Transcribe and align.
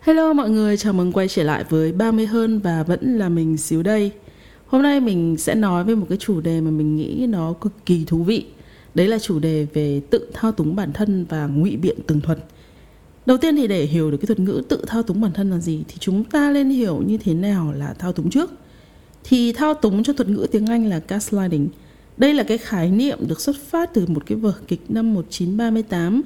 Hello 0.00 0.32
mọi 0.32 0.50
người, 0.50 0.76
chào 0.76 0.92
mừng 0.92 1.12
quay 1.12 1.28
trở 1.28 1.42
lại 1.42 1.64
với 1.68 1.92
30 1.92 2.26
hơn 2.26 2.58
và 2.58 2.82
vẫn 2.82 3.18
là 3.18 3.28
mình 3.28 3.56
xíu 3.56 3.82
đây. 3.82 4.12
Hôm 4.66 4.82
nay 4.82 5.00
mình 5.00 5.36
sẽ 5.38 5.54
nói 5.54 5.84
về 5.84 5.94
một 5.94 6.06
cái 6.08 6.18
chủ 6.18 6.40
đề 6.40 6.60
mà 6.60 6.70
mình 6.70 6.96
nghĩ 6.96 7.26
nó 7.28 7.52
cực 7.52 7.72
kỳ 7.86 8.04
thú 8.04 8.22
vị. 8.22 8.46
Đấy 8.94 9.08
là 9.08 9.18
chủ 9.18 9.38
đề 9.38 9.66
về 9.74 10.00
tự 10.10 10.30
thao 10.32 10.52
túng 10.52 10.76
bản 10.76 10.92
thân 10.92 11.26
và 11.28 11.46
ngụy 11.46 11.76
biện 11.76 11.96
tường 12.06 12.20
thuật. 12.20 12.38
Đầu 13.26 13.36
tiên 13.36 13.56
thì 13.56 13.66
để 13.66 13.84
hiểu 13.84 14.10
được 14.10 14.16
cái 14.16 14.26
thuật 14.26 14.40
ngữ 14.40 14.62
tự 14.68 14.84
thao 14.86 15.02
túng 15.02 15.20
bản 15.20 15.32
thân 15.32 15.50
là 15.50 15.58
gì 15.58 15.84
thì 15.88 15.96
chúng 16.00 16.24
ta 16.24 16.50
nên 16.50 16.70
hiểu 16.70 17.02
như 17.06 17.16
thế 17.16 17.34
nào 17.34 17.72
là 17.72 17.94
thao 17.98 18.12
túng 18.12 18.30
trước. 18.30 18.50
Thì 19.24 19.52
thao 19.52 19.74
túng 19.74 20.02
cho 20.02 20.12
thuật 20.12 20.28
ngữ 20.28 20.46
tiếng 20.52 20.66
Anh 20.66 20.86
là 20.86 21.00
gaslighting. 21.08 21.68
Đây 22.16 22.34
là 22.34 22.42
cái 22.42 22.58
khái 22.58 22.90
niệm 22.90 23.18
được 23.28 23.40
xuất 23.40 23.56
phát 23.68 23.94
từ 23.94 24.06
một 24.06 24.22
cái 24.26 24.38
vở 24.38 24.52
kịch 24.68 24.80
năm 24.88 25.14
1938 25.14 26.22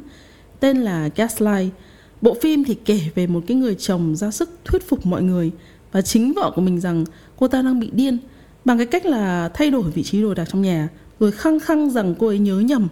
tên 0.61 0.77
là 0.77 1.11
Gaslight 1.17 1.75
Bộ 2.23 2.37
phim 2.43 2.65
thì 2.65 2.75
kể 2.85 3.01
về 3.15 3.27
một 3.27 3.45
cái 3.47 3.57
người 3.57 3.75
chồng 3.75 4.17
ra 4.17 4.31
sức 4.31 4.51
thuyết 4.65 4.89
phục 4.89 5.07
mọi 5.07 5.23
người 5.23 5.51
và 5.93 6.03
chính 6.03 6.33
vợ 6.33 6.53
của 6.55 6.61
mình 6.61 6.81
rằng 6.81 7.05
cô 7.37 7.49
ta 7.49 7.63
đang 7.63 7.81
bị 7.81 7.91
điên, 7.93 8.19
bằng 8.65 8.79
cái 8.79 8.87
cách 8.87 9.07
là 9.07 9.51
thay 9.55 9.71
đổi 9.71 9.83
vị 9.83 10.03
trí 10.03 10.23
đồ 10.23 10.35
đạc 10.35 10.45
trong 10.53 10.63
nhà, 10.63 10.89
rồi 11.21 11.33
khăng 11.33 11.61
khăng 11.61 11.91
rằng 11.91 12.15
cô 12.19 12.27
ấy 12.27 12.39
nhớ 12.39 12.61
nhầm 12.61 12.89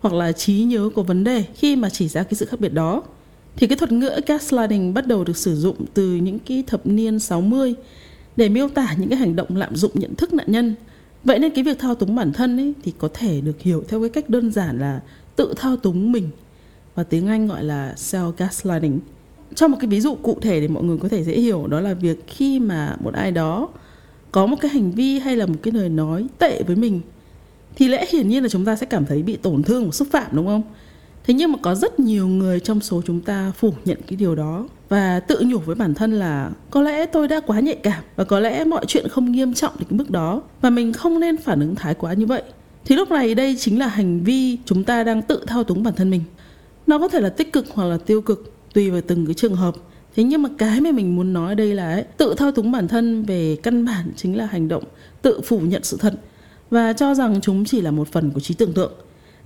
hoặc 0.00 0.14
là 0.14 0.32
trí 0.32 0.64
nhớ 0.64 0.90
có 0.94 1.02
vấn 1.02 1.24
đề 1.24 1.44
khi 1.54 1.76
mà 1.76 1.90
chỉ 1.90 2.08
ra 2.08 2.22
cái 2.22 2.34
sự 2.34 2.46
khác 2.46 2.60
biệt 2.60 2.72
đó. 2.72 3.02
Thì 3.56 3.66
cái 3.66 3.76
thuật 3.76 3.92
ngữ 3.92 4.20
gaslighting 4.26 4.94
bắt 4.94 5.06
đầu 5.06 5.24
được 5.24 5.36
sử 5.36 5.56
dụng 5.56 5.76
từ 5.94 6.14
những 6.14 6.38
cái 6.38 6.64
thập 6.66 6.86
niên 6.86 7.18
60 7.18 7.74
để 8.36 8.48
miêu 8.48 8.68
tả 8.68 8.94
những 8.98 9.08
cái 9.08 9.18
hành 9.18 9.36
động 9.36 9.56
lạm 9.56 9.76
dụng 9.76 9.92
nhận 9.94 10.14
thức 10.14 10.32
nạn 10.32 10.52
nhân. 10.52 10.74
Vậy 11.24 11.38
nên 11.38 11.52
cái 11.54 11.64
việc 11.64 11.78
thao 11.78 11.94
túng 11.94 12.14
bản 12.14 12.32
thân 12.32 12.56
ấy 12.56 12.74
thì 12.82 12.92
có 12.98 13.08
thể 13.14 13.40
được 13.40 13.60
hiểu 13.60 13.84
theo 13.88 14.00
cái 14.00 14.08
cách 14.08 14.30
đơn 14.30 14.52
giản 14.52 14.78
là 14.78 15.00
tự 15.36 15.54
thao 15.56 15.76
túng 15.76 16.12
mình 16.12 16.30
và 16.94 17.02
tiếng 17.02 17.26
Anh 17.26 17.46
gọi 17.46 17.64
là 17.64 17.94
self 17.96 18.32
gaslighting. 18.36 19.00
Cho 19.54 19.68
một 19.68 19.76
cái 19.80 19.88
ví 19.88 20.00
dụ 20.00 20.14
cụ 20.14 20.38
thể 20.40 20.60
để 20.60 20.68
mọi 20.68 20.82
người 20.82 20.98
có 20.98 21.08
thể 21.08 21.24
dễ 21.24 21.32
hiểu, 21.32 21.66
đó 21.66 21.80
là 21.80 21.94
việc 21.94 22.24
khi 22.26 22.60
mà 22.60 22.96
một 23.00 23.14
ai 23.14 23.30
đó 23.30 23.68
có 24.32 24.46
một 24.46 24.56
cái 24.60 24.70
hành 24.70 24.90
vi 24.90 25.18
hay 25.18 25.36
là 25.36 25.46
một 25.46 25.56
cái 25.62 25.72
lời 25.72 25.88
nói 25.88 26.26
tệ 26.38 26.62
với 26.62 26.76
mình, 26.76 27.00
thì 27.76 27.88
lẽ 27.88 28.06
hiển 28.10 28.28
nhiên 28.28 28.42
là 28.42 28.48
chúng 28.48 28.64
ta 28.64 28.76
sẽ 28.76 28.86
cảm 28.86 29.06
thấy 29.06 29.22
bị 29.22 29.36
tổn 29.36 29.62
thương 29.62 29.84
và 29.84 29.90
xúc 29.90 30.08
phạm, 30.10 30.26
đúng 30.32 30.46
không? 30.46 30.62
Thế 31.26 31.34
nhưng 31.34 31.52
mà 31.52 31.58
có 31.62 31.74
rất 31.74 32.00
nhiều 32.00 32.28
người 32.28 32.60
trong 32.60 32.80
số 32.80 33.02
chúng 33.06 33.20
ta 33.20 33.52
phủ 33.56 33.72
nhận 33.84 33.98
cái 34.06 34.16
điều 34.16 34.34
đó 34.34 34.68
và 34.88 35.20
tự 35.20 35.42
nhủ 35.46 35.58
với 35.58 35.74
bản 35.74 35.94
thân 35.94 36.12
là 36.12 36.50
có 36.70 36.82
lẽ 36.82 37.06
tôi 37.06 37.28
đã 37.28 37.40
quá 37.40 37.60
nhạy 37.60 37.76
cảm 37.76 38.04
và 38.16 38.24
có 38.24 38.40
lẽ 38.40 38.64
mọi 38.64 38.84
chuyện 38.86 39.08
không 39.08 39.32
nghiêm 39.32 39.54
trọng 39.54 39.72
đến 39.78 39.88
cái 39.90 39.98
mức 39.98 40.10
đó 40.10 40.42
và 40.60 40.70
mình 40.70 40.92
không 40.92 41.20
nên 41.20 41.36
phản 41.36 41.60
ứng 41.60 41.74
thái 41.74 41.94
quá 41.94 42.12
như 42.12 42.26
vậy. 42.26 42.42
Thì 42.84 42.96
lúc 42.96 43.10
này 43.10 43.34
đây 43.34 43.56
chính 43.58 43.78
là 43.78 43.86
hành 43.86 44.24
vi 44.24 44.58
chúng 44.64 44.84
ta 44.84 45.04
đang 45.04 45.22
tự 45.22 45.44
thao 45.46 45.64
túng 45.64 45.82
bản 45.82 45.94
thân 45.94 46.10
mình 46.10 46.20
nó 46.86 46.98
có 46.98 47.08
thể 47.08 47.20
là 47.20 47.28
tích 47.28 47.52
cực 47.52 47.66
hoặc 47.74 47.84
là 47.84 47.96
tiêu 47.96 48.20
cực 48.20 48.52
tùy 48.74 48.90
vào 48.90 49.00
từng 49.00 49.26
cái 49.26 49.34
trường 49.34 49.54
hợp. 49.54 49.74
Thế 50.16 50.22
nhưng 50.22 50.42
mà 50.42 50.48
cái 50.58 50.80
mà 50.80 50.92
mình 50.92 51.16
muốn 51.16 51.32
nói 51.32 51.54
đây 51.54 51.74
là 51.74 51.92
ấy, 51.92 52.04
tự 52.16 52.34
thao 52.36 52.52
túng 52.52 52.72
bản 52.72 52.88
thân 52.88 53.22
về 53.22 53.56
căn 53.62 53.84
bản 53.84 54.12
chính 54.16 54.36
là 54.36 54.46
hành 54.46 54.68
động 54.68 54.84
tự 55.22 55.40
phủ 55.40 55.60
nhận 55.60 55.84
sự 55.84 55.96
thật 56.00 56.14
và 56.70 56.92
cho 56.92 57.14
rằng 57.14 57.40
chúng 57.40 57.64
chỉ 57.64 57.80
là 57.80 57.90
một 57.90 58.08
phần 58.08 58.30
của 58.30 58.40
trí 58.40 58.54
tưởng 58.54 58.72
tượng. 58.72 58.92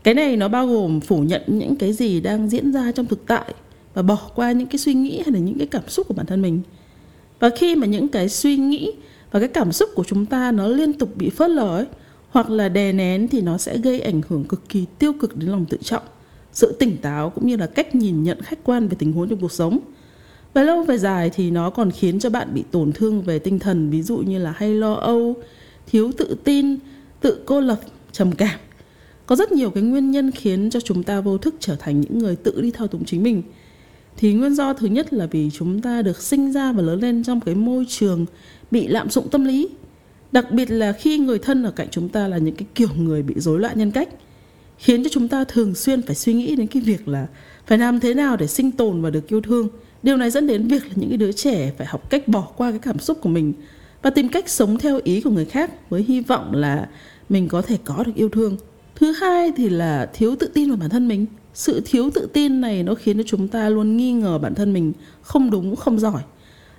Cái 0.02 0.14
này 0.14 0.36
nó 0.36 0.48
bao 0.48 0.66
gồm 0.66 1.00
phủ 1.00 1.20
nhận 1.20 1.42
những 1.46 1.76
cái 1.76 1.92
gì 1.92 2.20
đang 2.20 2.48
diễn 2.48 2.72
ra 2.72 2.92
trong 2.92 3.06
thực 3.06 3.26
tại 3.26 3.54
và 3.94 4.02
bỏ 4.02 4.18
qua 4.34 4.52
những 4.52 4.68
cái 4.68 4.78
suy 4.78 4.94
nghĩ 4.94 5.16
hay 5.16 5.32
là 5.32 5.38
những 5.38 5.58
cái 5.58 5.66
cảm 5.66 5.88
xúc 5.88 6.08
của 6.08 6.14
bản 6.14 6.26
thân 6.26 6.42
mình. 6.42 6.60
Và 7.40 7.50
khi 7.50 7.76
mà 7.76 7.86
những 7.86 8.08
cái 8.08 8.28
suy 8.28 8.56
nghĩ 8.56 8.92
và 9.30 9.40
cái 9.40 9.48
cảm 9.48 9.72
xúc 9.72 9.90
của 9.94 10.04
chúng 10.04 10.26
ta 10.26 10.52
nó 10.52 10.68
liên 10.68 10.92
tục 10.92 11.16
bị 11.16 11.30
phớt 11.30 11.50
lờ 11.50 11.76
ấy 11.76 11.86
hoặc 12.30 12.50
là 12.50 12.68
đè 12.68 12.92
nén 12.92 13.28
thì 13.28 13.40
nó 13.40 13.58
sẽ 13.58 13.78
gây 13.78 14.00
ảnh 14.00 14.20
hưởng 14.28 14.44
cực 14.44 14.68
kỳ 14.68 14.84
tiêu 14.98 15.12
cực 15.12 15.36
đến 15.36 15.50
lòng 15.50 15.64
tự 15.68 15.78
trọng 15.82 16.02
sự 16.58 16.76
tỉnh 16.78 16.96
táo 16.96 17.30
cũng 17.30 17.46
như 17.46 17.56
là 17.56 17.66
cách 17.66 17.94
nhìn 17.94 18.22
nhận 18.22 18.42
khách 18.42 18.64
quan 18.64 18.88
về 18.88 18.96
tình 18.98 19.12
huống 19.12 19.28
trong 19.28 19.40
cuộc 19.40 19.52
sống. 19.52 19.78
Về 20.54 20.64
lâu 20.64 20.82
về 20.82 20.98
dài 20.98 21.30
thì 21.34 21.50
nó 21.50 21.70
còn 21.70 21.90
khiến 21.90 22.18
cho 22.18 22.30
bạn 22.30 22.48
bị 22.54 22.64
tổn 22.70 22.92
thương 22.92 23.22
về 23.22 23.38
tinh 23.38 23.58
thần, 23.58 23.90
ví 23.90 24.02
dụ 24.02 24.16
như 24.16 24.38
là 24.38 24.52
hay 24.56 24.74
lo 24.74 24.94
âu, 24.94 25.34
thiếu 25.86 26.12
tự 26.18 26.36
tin, 26.44 26.76
tự 27.20 27.42
cô 27.46 27.60
lập, 27.60 27.80
trầm 28.12 28.32
cảm. 28.32 28.58
Có 29.26 29.36
rất 29.36 29.52
nhiều 29.52 29.70
cái 29.70 29.82
nguyên 29.82 30.10
nhân 30.10 30.30
khiến 30.30 30.70
cho 30.70 30.80
chúng 30.80 31.02
ta 31.02 31.20
vô 31.20 31.38
thức 31.38 31.54
trở 31.60 31.76
thành 31.76 32.00
những 32.00 32.18
người 32.18 32.36
tự 32.36 32.60
đi 32.60 32.70
thao 32.70 32.86
túng 32.86 33.04
chính 33.04 33.22
mình. 33.22 33.42
Thì 34.16 34.32
nguyên 34.32 34.54
do 34.54 34.74
thứ 34.74 34.86
nhất 34.86 35.12
là 35.12 35.26
vì 35.26 35.50
chúng 35.50 35.80
ta 35.80 36.02
được 36.02 36.22
sinh 36.22 36.52
ra 36.52 36.72
và 36.72 36.82
lớn 36.82 37.00
lên 37.00 37.24
trong 37.24 37.40
cái 37.40 37.54
môi 37.54 37.86
trường 37.88 38.26
bị 38.70 38.86
lạm 38.86 39.10
dụng 39.10 39.28
tâm 39.28 39.44
lý. 39.44 39.68
Đặc 40.32 40.52
biệt 40.52 40.70
là 40.70 40.92
khi 40.92 41.18
người 41.18 41.38
thân 41.38 41.62
ở 41.62 41.70
cạnh 41.70 41.88
chúng 41.90 42.08
ta 42.08 42.28
là 42.28 42.38
những 42.38 42.54
cái 42.54 42.66
kiểu 42.74 42.88
người 42.98 43.22
bị 43.22 43.34
rối 43.36 43.60
loạn 43.60 43.78
nhân 43.78 43.90
cách 43.90 44.08
khiến 44.78 45.04
cho 45.04 45.10
chúng 45.12 45.28
ta 45.28 45.44
thường 45.44 45.74
xuyên 45.74 46.02
phải 46.02 46.14
suy 46.14 46.34
nghĩ 46.34 46.56
đến 46.56 46.66
cái 46.66 46.82
việc 46.82 47.08
là 47.08 47.26
phải 47.66 47.78
làm 47.78 48.00
thế 48.00 48.14
nào 48.14 48.36
để 48.36 48.46
sinh 48.46 48.70
tồn 48.70 49.02
và 49.02 49.10
được 49.10 49.28
yêu 49.28 49.40
thương. 49.40 49.68
Điều 50.02 50.16
này 50.16 50.30
dẫn 50.30 50.46
đến 50.46 50.68
việc 50.68 50.86
là 50.86 50.92
những 50.94 51.08
cái 51.08 51.18
đứa 51.18 51.32
trẻ 51.32 51.72
phải 51.78 51.86
học 51.86 52.10
cách 52.10 52.28
bỏ 52.28 52.48
qua 52.56 52.70
cái 52.70 52.78
cảm 52.78 52.98
xúc 52.98 53.18
của 53.20 53.28
mình 53.28 53.52
và 54.02 54.10
tìm 54.10 54.28
cách 54.28 54.48
sống 54.48 54.78
theo 54.78 55.00
ý 55.04 55.20
của 55.20 55.30
người 55.30 55.44
khác 55.44 55.90
với 55.90 56.04
hy 56.08 56.20
vọng 56.20 56.54
là 56.54 56.88
mình 57.28 57.48
có 57.48 57.62
thể 57.62 57.78
có 57.84 58.04
được 58.06 58.14
yêu 58.14 58.28
thương. 58.28 58.56
Thứ 58.94 59.12
hai 59.12 59.52
thì 59.56 59.68
là 59.68 60.10
thiếu 60.14 60.36
tự 60.38 60.46
tin 60.46 60.68
vào 60.68 60.78
bản 60.78 60.90
thân 60.90 61.08
mình. 61.08 61.26
Sự 61.54 61.82
thiếu 61.84 62.10
tự 62.14 62.28
tin 62.32 62.60
này 62.60 62.82
nó 62.82 62.94
khiến 62.94 63.16
cho 63.16 63.22
chúng 63.26 63.48
ta 63.48 63.68
luôn 63.68 63.96
nghi 63.96 64.12
ngờ 64.12 64.38
bản 64.38 64.54
thân 64.54 64.72
mình 64.72 64.92
không 65.22 65.50
đúng, 65.50 65.76
không 65.76 65.98
giỏi 65.98 66.22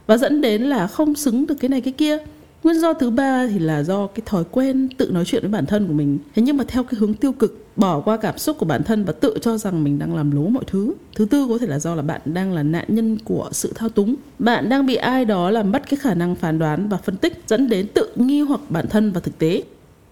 và 0.07 0.17
dẫn 0.17 0.41
đến 0.41 0.61
là 0.61 0.87
không 0.87 1.15
xứng 1.15 1.47
được 1.47 1.55
cái 1.59 1.69
này, 1.69 1.81
cái 1.81 1.93
kia 1.93 2.17
nguyên 2.63 2.79
do 2.79 2.93
thứ 2.93 3.09
ba 3.09 3.47
thì 3.47 3.59
là 3.59 3.83
do 3.83 4.07
cái 4.07 4.21
thói 4.25 4.43
quen 4.51 4.89
tự 4.97 5.11
nói 5.11 5.25
chuyện 5.25 5.41
với 5.41 5.51
bản 5.51 5.65
thân 5.65 5.87
của 5.87 5.93
mình. 5.93 6.19
Thế 6.35 6.41
nhưng 6.41 6.57
mà 6.57 6.63
theo 6.67 6.83
cái 6.83 6.93
hướng 6.99 7.13
tiêu 7.13 7.31
cực, 7.31 7.65
bỏ 7.75 7.99
qua 7.99 8.17
cảm 8.17 8.37
xúc 8.37 8.57
của 8.59 8.65
bản 8.65 8.83
thân 8.83 9.05
và 9.05 9.13
tự 9.13 9.37
cho 9.41 9.57
rằng 9.57 9.83
mình 9.83 9.99
đang 9.99 10.15
làm 10.15 10.31
lố 10.31 10.41
mọi 10.41 10.63
thứ. 10.67 10.93
Thứ 11.15 11.25
tư 11.25 11.45
có 11.49 11.57
thể 11.57 11.67
là 11.67 11.79
do 11.79 11.95
là 11.95 12.01
bạn 12.01 12.21
đang 12.25 12.53
là 12.53 12.63
nạn 12.63 12.85
nhân 12.87 13.17
của 13.23 13.49
sự 13.51 13.71
thao 13.75 13.89
túng. 13.89 14.15
Bạn 14.39 14.69
đang 14.69 14.85
bị 14.85 14.95
ai 14.95 15.25
đó 15.25 15.49
làm 15.49 15.71
mất 15.71 15.89
cái 15.89 15.97
khả 15.97 16.13
năng 16.13 16.35
phán 16.35 16.59
đoán 16.59 16.89
và 16.89 16.97
phân 16.97 17.17
tích, 17.17 17.43
dẫn 17.47 17.69
đến 17.69 17.87
tự 17.87 18.09
nghi 18.15 18.41
hoặc 18.41 18.61
bản 18.69 18.87
thân 18.87 19.11
và 19.11 19.19
thực 19.19 19.37
tế. 19.37 19.63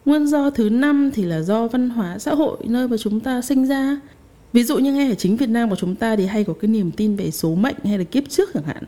Nguyên 0.05 0.27
do 0.27 0.49
thứ 0.49 0.69
năm 0.69 1.11
thì 1.13 1.23
là 1.23 1.41
do 1.41 1.67
văn 1.67 1.89
hóa 1.89 2.19
xã 2.19 2.35
hội, 2.35 2.57
nơi 2.63 2.87
mà 2.87 2.97
chúng 2.97 3.19
ta 3.19 3.41
sinh 3.41 3.67
ra. 3.67 3.99
Ví 4.53 4.63
dụ 4.63 4.77
như 4.77 4.93
ngay 4.93 5.09
ở 5.09 5.15
chính 5.15 5.37
việt 5.37 5.49
nam 5.49 5.69
của 5.69 5.75
chúng 5.75 5.95
ta 5.95 6.15
thì 6.15 6.25
hay 6.25 6.43
có 6.43 6.53
cái 6.53 6.69
niềm 6.69 6.91
tin 6.91 7.15
về 7.15 7.31
số 7.31 7.55
mệnh 7.55 7.75
hay 7.83 7.97
là 7.97 8.03
kiếp 8.03 8.29
trước 8.29 8.49
chẳng 8.53 8.63
hạn 8.63 8.83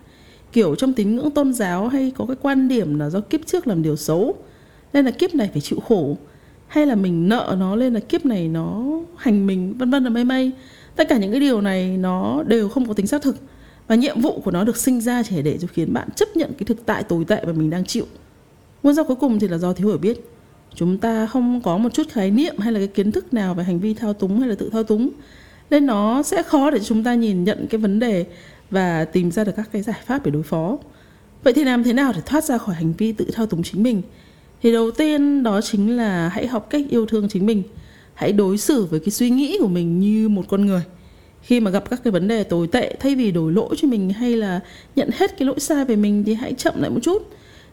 kiểu 0.51 0.75
trong 0.75 0.93
tín 0.93 1.15
ngưỡng 1.15 1.31
tôn 1.31 1.53
giáo 1.53 1.87
hay 1.87 2.11
có 2.17 2.25
cái 2.25 2.35
quan 2.41 2.67
điểm 2.67 2.99
là 2.99 3.09
do 3.09 3.19
kiếp 3.19 3.45
trước 3.45 3.67
làm 3.67 3.83
điều 3.83 3.95
xấu, 3.95 4.35
nên 4.93 5.05
là 5.05 5.11
kiếp 5.11 5.35
này 5.35 5.49
phải 5.51 5.61
chịu 5.61 5.79
khổ, 5.79 6.17
hay 6.67 6.85
là 6.85 6.95
mình 6.95 7.29
nợ 7.29 7.55
nó 7.59 7.75
lên 7.75 7.93
là 7.93 7.99
kiếp 7.99 8.25
này 8.25 8.47
nó 8.47 8.83
hành 9.17 9.47
mình, 9.47 9.73
vân 9.77 9.91
vân 9.91 10.03
là 10.03 10.09
mây 10.09 10.23
mây. 10.23 10.51
Tất 10.95 11.09
cả 11.09 11.17
những 11.17 11.31
cái 11.31 11.39
điều 11.39 11.61
này 11.61 11.97
nó 11.97 12.43
đều 12.47 12.69
không 12.69 12.87
có 12.87 12.93
tính 12.93 13.07
xác 13.07 13.21
thực, 13.21 13.35
và 13.87 13.95
nhiệm 13.95 14.21
vụ 14.21 14.41
của 14.43 14.51
nó 14.51 14.63
được 14.63 14.77
sinh 14.77 15.01
ra 15.01 15.23
chỉ 15.23 15.41
để 15.41 15.57
cho 15.61 15.67
khiến 15.73 15.93
bạn 15.93 16.09
chấp 16.15 16.27
nhận 16.35 16.51
cái 16.57 16.65
thực 16.65 16.85
tại 16.85 17.03
tồi 17.03 17.25
tệ 17.25 17.45
mà 17.45 17.53
mình 17.53 17.69
đang 17.69 17.85
chịu. 17.85 18.05
Nguyên 18.83 18.95
do 18.95 19.03
cuối 19.03 19.15
cùng 19.15 19.39
thì 19.39 19.47
là 19.47 19.57
do 19.57 19.73
thiếu 19.73 19.87
hiểu 19.87 19.97
biết. 19.97 20.25
Chúng 20.75 20.97
ta 20.97 21.25
không 21.25 21.61
có 21.61 21.77
một 21.77 21.93
chút 21.93 22.07
khái 22.09 22.31
niệm 22.31 22.57
hay 22.57 22.73
là 22.73 22.79
cái 22.79 22.87
kiến 22.87 23.11
thức 23.11 23.33
nào 23.33 23.53
về 23.53 23.63
hành 23.63 23.79
vi 23.79 23.93
thao 23.93 24.13
túng 24.13 24.39
hay 24.39 24.49
là 24.49 24.55
tự 24.55 24.69
thao 24.69 24.83
túng, 24.83 25.09
nên 25.69 25.85
nó 25.85 26.23
sẽ 26.23 26.43
khó 26.43 26.71
để 26.71 26.79
chúng 26.79 27.03
ta 27.03 27.13
nhìn 27.13 27.43
nhận 27.43 27.67
cái 27.69 27.79
vấn 27.79 27.99
đề 27.99 28.25
và 28.71 29.05
tìm 29.05 29.31
ra 29.31 29.43
được 29.43 29.51
các 29.55 29.69
cái 29.71 29.81
giải 29.81 29.99
pháp 30.05 30.25
để 30.25 30.31
đối 30.31 30.43
phó. 30.43 30.77
Vậy 31.43 31.53
thì 31.53 31.63
làm 31.63 31.83
thế 31.83 31.93
nào 31.93 32.11
để 32.15 32.21
thoát 32.25 32.43
ra 32.43 32.57
khỏi 32.57 32.75
hành 32.75 32.93
vi 32.97 33.11
tự 33.11 33.25
thao 33.33 33.45
túng 33.45 33.63
chính 33.63 33.83
mình? 33.83 34.01
Thì 34.63 34.71
đầu 34.71 34.91
tiên 34.91 35.43
đó 35.43 35.61
chính 35.61 35.97
là 35.97 36.29
hãy 36.29 36.47
học 36.47 36.67
cách 36.69 36.85
yêu 36.89 37.05
thương 37.05 37.29
chính 37.29 37.45
mình. 37.45 37.63
Hãy 38.13 38.31
đối 38.31 38.57
xử 38.57 38.85
với 38.85 38.99
cái 38.99 39.09
suy 39.09 39.29
nghĩ 39.29 39.57
của 39.59 39.67
mình 39.67 39.99
như 39.99 40.29
một 40.29 40.43
con 40.47 40.65
người. 40.65 40.81
Khi 41.41 41.59
mà 41.59 41.71
gặp 41.71 41.89
các 41.89 42.03
cái 42.03 42.11
vấn 42.11 42.27
đề 42.27 42.43
tồi 42.43 42.67
tệ, 42.67 42.95
thay 42.99 43.15
vì 43.15 43.31
đổ 43.31 43.49
lỗi 43.49 43.75
cho 43.77 43.87
mình 43.87 44.09
hay 44.09 44.35
là 44.35 44.59
nhận 44.95 45.09
hết 45.13 45.37
cái 45.37 45.47
lỗi 45.47 45.59
sai 45.59 45.85
về 45.85 45.95
mình 45.95 46.23
thì 46.23 46.33
hãy 46.33 46.53
chậm 46.53 46.81
lại 46.81 46.89
một 46.89 46.99
chút. 47.03 47.29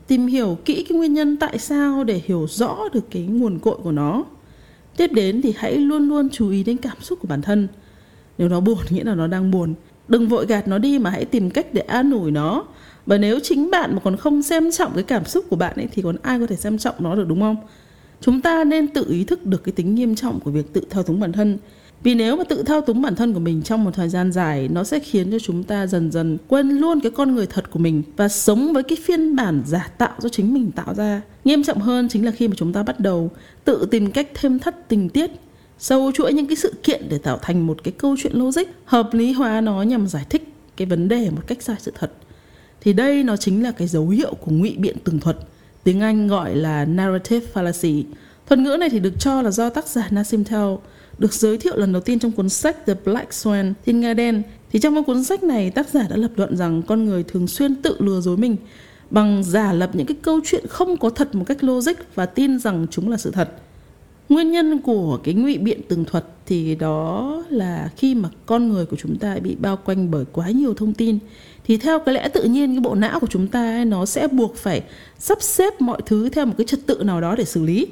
Tìm 0.06 0.26
hiểu 0.26 0.58
kỹ 0.64 0.86
cái 0.88 0.98
nguyên 0.98 1.14
nhân 1.14 1.36
tại 1.36 1.58
sao 1.58 2.04
để 2.04 2.20
hiểu 2.24 2.46
rõ 2.50 2.78
được 2.92 3.10
cái 3.10 3.22
nguồn 3.22 3.58
cội 3.58 3.76
của 3.82 3.92
nó. 3.92 4.24
Tiếp 4.96 5.10
đến 5.12 5.42
thì 5.42 5.54
hãy 5.56 5.76
luôn 5.76 6.08
luôn 6.08 6.28
chú 6.32 6.50
ý 6.50 6.64
đến 6.64 6.76
cảm 6.76 6.96
xúc 7.00 7.18
của 7.22 7.28
bản 7.28 7.42
thân. 7.42 7.68
Nếu 8.38 8.48
nó 8.48 8.60
buồn, 8.60 8.78
nghĩa 8.90 9.04
là 9.04 9.14
nó 9.14 9.26
đang 9.26 9.50
buồn 9.50 9.74
đừng 10.08 10.28
vội 10.28 10.46
gạt 10.46 10.68
nó 10.68 10.78
đi 10.78 10.98
mà 10.98 11.10
hãy 11.10 11.24
tìm 11.24 11.50
cách 11.50 11.66
để 11.72 11.80
an 11.80 12.10
ủi 12.10 12.30
nó. 12.30 12.64
Và 13.06 13.18
nếu 13.18 13.38
chính 13.42 13.70
bạn 13.70 13.94
mà 13.94 14.00
còn 14.04 14.16
không 14.16 14.42
xem 14.42 14.70
trọng 14.70 14.94
cái 14.94 15.03
cảm 15.03 15.24
xúc 15.24 15.44
của 15.50 15.56
bạn 15.56 15.76
ấy, 15.76 15.88
thì 15.92 16.03
còn 16.03 16.16
ai 16.22 16.38
có 16.38 16.47
thể 16.47 16.56
xem 16.56 16.78
trọng 16.78 16.94
nó 16.98 17.14
được, 17.14 17.28
đúng 17.28 17.41
không? 17.41 17.56
Chúng 18.20 18.41
ta 18.41 18.64
nên 18.64 18.88
tự 18.88 19.06
ý 19.10 19.24
thức 19.24 19.47
được 19.47 19.64
cái 19.64 19.72
tính 19.72 19.94
nghiêm 19.94 20.14
trọng 20.14 20.41
của 20.41 20.50
việc 20.50 20.72
tự 20.72 20.82
thao 20.91 21.03
túng 21.03 21.20
bản 21.20 21.32
thân. 21.32 21.58
Vì 22.03 22.14
nếu 22.14 22.36
mà 22.36 22.44
tự 22.44 22.62
thao 22.62 22.80
túng 22.80 23.03
bản 23.03 23.14
thân 23.14 23.32
của 23.32 23.41
mình 23.41 23.62
trong 23.62 23.84
một 23.84 23.91
thời 23.94 24.08
gian 24.08 24.32
dài, 24.32 24.68
nó 24.68 24.84
sẽ 24.84 24.98
khiến 24.98 25.30
cho 25.30 25.38
chúng 25.38 25.62
ta 25.62 25.86
dần 25.86 26.10
dần 26.12 26.38
quên 26.48 26.68
luôn 26.68 27.00
cái 27.00 27.10
con 27.10 27.34
người 27.34 27.47
thật 27.47 27.70
của 27.70 27.78
mình 27.78 28.02
và 28.16 28.28
sống 28.28 28.72
với 28.72 28.82
cái 28.82 28.98
phiên 29.04 29.36
bản 29.36 29.62
giả 29.66 29.88
tạo 29.98 30.12
do 30.18 30.28
chính 30.28 30.54
mình 30.54 30.70
tạo 30.70 30.94
ra. 30.94 31.22
Nghiêm 31.44 31.62
trọng 31.62 31.78
hơn 31.78 32.09
chính 32.09 32.24
là 32.24 32.30
khi 32.30 32.48
mà 32.48 32.54
chúng 32.56 32.72
ta 32.72 32.82
bắt 32.82 33.00
đầu 33.00 33.30
tự 33.64 33.86
tìm 33.91 34.10
cách 34.10 34.28
thêm 34.34 34.59
thắt 34.59 34.88
tình 34.88 35.09
tiết 35.09 35.30
sâu 35.78 36.12
chuỗi 36.14 36.32
những 36.32 36.46
cái 36.46 36.56
sự 36.56 36.72
kiện 36.82 37.08
để 37.08 37.18
tạo 37.18 37.38
thành 37.42 37.66
một 37.66 37.84
cái 37.84 37.94
câu 37.98 38.16
chuyện 38.18 38.32
logic 38.36 38.62
hợp 38.84 39.14
lý 39.14 39.32
hóa 39.32 39.60
nó 39.60 39.82
nhằm 39.82 40.06
giải 40.06 40.26
thích 40.30 40.52
cái 40.76 40.86
vấn 40.86 41.08
đề 41.08 41.30
một 41.30 41.42
cách 41.46 41.62
sai 41.62 41.76
sự 41.78 41.92
thật. 41.94 42.12
Thì 42.80 42.92
đây 42.92 43.24
nó 43.24 43.36
chính 43.36 43.62
là 43.62 43.70
cái 43.70 43.88
dấu 43.88 44.08
hiệu 44.08 44.34
của 44.34 44.50
ngụy 44.50 44.76
biện 44.78 44.96
tường 45.04 45.20
thuật, 45.20 45.36
tiếng 45.84 46.00
anh 46.00 46.28
gọi 46.28 46.56
là 46.56 46.84
narrative 46.84 47.46
fallacy. 47.54 48.02
Thuật 48.46 48.58
ngữ 48.58 48.76
này 48.80 48.90
thì 48.90 49.00
được 49.00 49.14
cho 49.18 49.42
là 49.42 49.50
do 49.50 49.70
tác 49.70 49.86
giả 49.86 50.08
Nassim 50.10 50.44
Taleb 50.44 50.78
được 51.18 51.34
giới 51.34 51.58
thiệu 51.58 51.76
lần 51.76 51.92
đầu 51.92 52.02
tiên 52.02 52.18
trong 52.18 52.32
cuốn 52.32 52.48
sách 52.48 52.86
The 52.86 52.94
Black 53.04 53.30
Swan, 53.30 53.72
Thiên 53.86 54.00
Nga 54.00 54.14
Đen. 54.14 54.42
Thì 54.72 54.78
trong 54.78 55.04
cuốn 55.04 55.24
sách 55.24 55.42
này, 55.42 55.70
tác 55.70 55.88
giả 55.88 56.06
đã 56.10 56.16
lập 56.16 56.30
luận 56.36 56.56
rằng 56.56 56.82
con 56.82 57.04
người 57.04 57.22
thường 57.22 57.48
xuyên 57.48 57.76
tự 57.76 57.96
lừa 57.98 58.20
dối 58.20 58.36
mình 58.36 58.56
bằng 59.10 59.44
giả 59.44 59.72
lập 59.72 59.90
những 59.92 60.06
cái 60.06 60.16
câu 60.22 60.40
chuyện 60.44 60.64
không 60.68 60.96
có 60.96 61.10
thật 61.10 61.34
một 61.34 61.44
cách 61.46 61.64
logic 61.64 62.14
và 62.14 62.26
tin 62.26 62.58
rằng 62.58 62.86
chúng 62.90 63.10
là 63.10 63.16
sự 63.16 63.30
thật 63.30 63.48
nguyên 64.28 64.50
nhân 64.50 64.78
của 64.78 65.18
cái 65.24 65.34
ngụy 65.34 65.58
biện 65.58 65.80
tường 65.88 66.04
thuật 66.04 66.24
thì 66.46 66.74
đó 66.74 67.44
là 67.48 67.90
khi 67.96 68.14
mà 68.14 68.28
con 68.46 68.68
người 68.68 68.86
của 68.86 68.96
chúng 68.96 69.18
ta 69.18 69.36
bị 69.42 69.56
bao 69.60 69.76
quanh 69.76 70.10
bởi 70.10 70.24
quá 70.32 70.50
nhiều 70.50 70.74
thông 70.74 70.94
tin 70.94 71.18
thì 71.64 71.76
theo 71.76 71.98
cái 71.98 72.14
lẽ 72.14 72.28
tự 72.28 72.42
nhiên 72.42 72.74
cái 72.74 72.80
bộ 72.80 72.94
não 72.94 73.20
của 73.20 73.26
chúng 73.26 73.48
ta 73.48 73.60
ấy, 73.60 73.84
nó 73.84 74.06
sẽ 74.06 74.28
buộc 74.28 74.56
phải 74.56 74.82
sắp 75.18 75.42
xếp 75.42 75.80
mọi 75.80 76.02
thứ 76.06 76.28
theo 76.28 76.46
một 76.46 76.54
cái 76.58 76.66
trật 76.66 76.86
tự 76.86 77.02
nào 77.04 77.20
đó 77.20 77.34
để 77.38 77.44
xử 77.44 77.62
lý. 77.62 77.86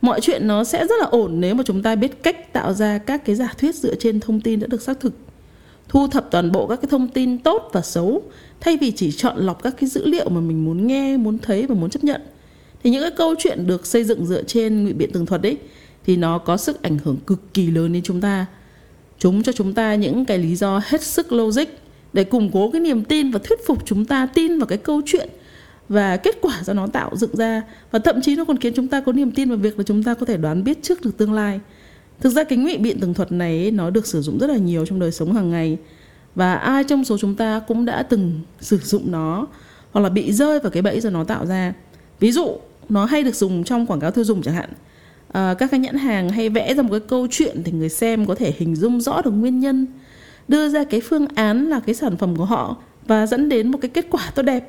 Mọi 0.00 0.20
chuyện 0.20 0.46
nó 0.46 0.64
sẽ 0.64 0.86
rất 0.86 0.94
là 1.00 1.06
ổn 1.06 1.40
nếu 1.40 1.54
mà 1.54 1.62
chúng 1.66 1.82
ta 1.82 1.94
biết 1.94 2.22
cách 2.22 2.52
tạo 2.52 2.72
ra 2.72 2.98
các 2.98 3.24
cái 3.24 3.36
giả 3.36 3.54
thuyết 3.58 3.74
dựa 3.74 3.94
trên 3.94 4.20
thông 4.20 4.40
tin 4.40 4.60
đã 4.60 4.66
được 4.66 4.82
xác 4.82 5.00
thực. 5.00 5.12
Thu 5.88 6.08
thập 6.08 6.30
toàn 6.30 6.52
bộ 6.52 6.66
các 6.66 6.76
cái 6.82 6.88
thông 6.90 7.08
tin 7.08 7.38
tốt 7.38 7.70
và 7.72 7.82
xấu 7.82 8.22
thay 8.60 8.76
vì 8.76 8.90
chỉ 8.90 9.12
chọn 9.12 9.38
lọc 9.38 9.62
các 9.62 9.74
cái 9.80 9.90
dữ 9.90 10.06
liệu 10.06 10.28
mà 10.28 10.40
mình 10.40 10.64
muốn 10.64 10.86
nghe 10.86 11.16
muốn 11.16 11.38
thấy 11.38 11.66
và 11.66 11.74
muốn 11.74 11.90
chấp 11.90 12.04
nhận 12.04 12.20
thì 12.86 12.92
những 12.92 13.02
cái 13.02 13.10
câu 13.10 13.34
chuyện 13.38 13.66
được 13.66 13.86
xây 13.86 14.04
dựng 14.04 14.26
dựa 14.26 14.42
trên 14.42 14.84
ngụy 14.84 14.92
biện 14.92 15.12
tường 15.12 15.26
thuật 15.26 15.42
ấy 15.42 15.56
thì 16.04 16.16
nó 16.16 16.38
có 16.38 16.56
sức 16.56 16.82
ảnh 16.82 16.98
hưởng 17.04 17.16
cực 17.26 17.54
kỳ 17.54 17.66
lớn 17.66 17.92
đến 17.92 18.02
chúng 18.02 18.20
ta. 18.20 18.46
Chúng 19.18 19.42
cho 19.42 19.52
chúng 19.52 19.74
ta 19.74 19.94
những 19.94 20.24
cái 20.24 20.38
lý 20.38 20.56
do 20.56 20.80
hết 20.84 21.02
sức 21.02 21.32
logic 21.32 21.64
để 22.12 22.24
củng 22.24 22.50
cố 22.52 22.70
cái 22.70 22.80
niềm 22.80 23.04
tin 23.04 23.30
và 23.30 23.38
thuyết 23.44 23.66
phục 23.66 23.86
chúng 23.86 24.04
ta 24.04 24.26
tin 24.34 24.58
vào 24.58 24.66
cái 24.66 24.78
câu 24.78 25.00
chuyện 25.06 25.28
và 25.88 26.16
kết 26.16 26.38
quả 26.42 26.62
do 26.64 26.72
nó 26.72 26.86
tạo 26.86 27.16
dựng 27.16 27.36
ra. 27.36 27.62
Và 27.90 27.98
thậm 27.98 28.20
chí 28.20 28.36
nó 28.36 28.44
còn 28.44 28.56
khiến 28.56 28.72
chúng 28.76 28.88
ta 28.88 29.00
có 29.00 29.12
niềm 29.12 29.30
tin 29.30 29.48
vào 29.48 29.58
việc 29.58 29.78
là 29.78 29.84
chúng 29.84 30.02
ta 30.02 30.14
có 30.14 30.26
thể 30.26 30.36
đoán 30.36 30.64
biết 30.64 30.82
trước 30.82 31.00
được 31.02 31.16
tương 31.16 31.32
lai. 31.32 31.60
Thực 32.20 32.30
ra 32.30 32.44
cái 32.44 32.58
ngụy 32.58 32.76
biện 32.76 33.00
tường 33.00 33.14
thuật 33.14 33.32
này 33.32 33.58
ấy, 33.58 33.70
nó 33.70 33.90
được 33.90 34.06
sử 34.06 34.20
dụng 34.20 34.38
rất 34.38 34.50
là 34.50 34.56
nhiều 34.56 34.86
trong 34.86 35.00
đời 35.00 35.12
sống 35.12 35.32
hàng 35.32 35.50
ngày. 35.50 35.78
Và 36.34 36.54
ai 36.54 36.84
trong 36.84 37.04
số 37.04 37.18
chúng 37.18 37.34
ta 37.34 37.60
cũng 37.68 37.84
đã 37.84 38.02
từng 38.02 38.40
sử 38.60 38.78
dụng 38.78 39.12
nó 39.12 39.46
hoặc 39.92 40.00
là 40.00 40.08
bị 40.08 40.32
rơi 40.32 40.60
vào 40.60 40.70
cái 40.70 40.82
bẫy 40.82 41.00
do 41.00 41.10
nó 41.10 41.24
tạo 41.24 41.46
ra. 41.46 41.74
Ví 42.20 42.32
dụ 42.32 42.58
nó 42.88 43.04
hay 43.04 43.22
được 43.22 43.34
dùng 43.34 43.64
trong 43.64 43.86
quảng 43.86 44.00
cáo 44.00 44.10
tiêu 44.10 44.24
dùng 44.24 44.42
chẳng 44.42 44.54
hạn. 44.54 44.70
À, 45.32 45.54
các 45.58 45.70
cái 45.70 45.80
nhãn 45.80 45.94
hàng 45.94 46.28
hay 46.28 46.48
vẽ 46.48 46.74
ra 46.74 46.82
một 46.82 46.88
cái 46.90 47.00
câu 47.00 47.26
chuyện 47.30 47.62
thì 47.64 47.72
người 47.72 47.88
xem 47.88 48.26
có 48.26 48.34
thể 48.34 48.54
hình 48.58 48.76
dung 48.76 49.00
rõ 49.00 49.22
được 49.22 49.30
nguyên 49.30 49.60
nhân 49.60 49.86
đưa 50.48 50.68
ra 50.68 50.84
cái 50.84 51.00
phương 51.00 51.26
án 51.34 51.68
là 51.68 51.80
cái 51.80 51.94
sản 51.94 52.16
phẩm 52.16 52.36
của 52.36 52.44
họ 52.44 52.76
và 53.06 53.26
dẫn 53.26 53.48
đến 53.48 53.70
một 53.70 53.78
cái 53.82 53.88
kết 53.88 54.06
quả 54.10 54.30
tốt 54.34 54.42
đẹp. 54.42 54.68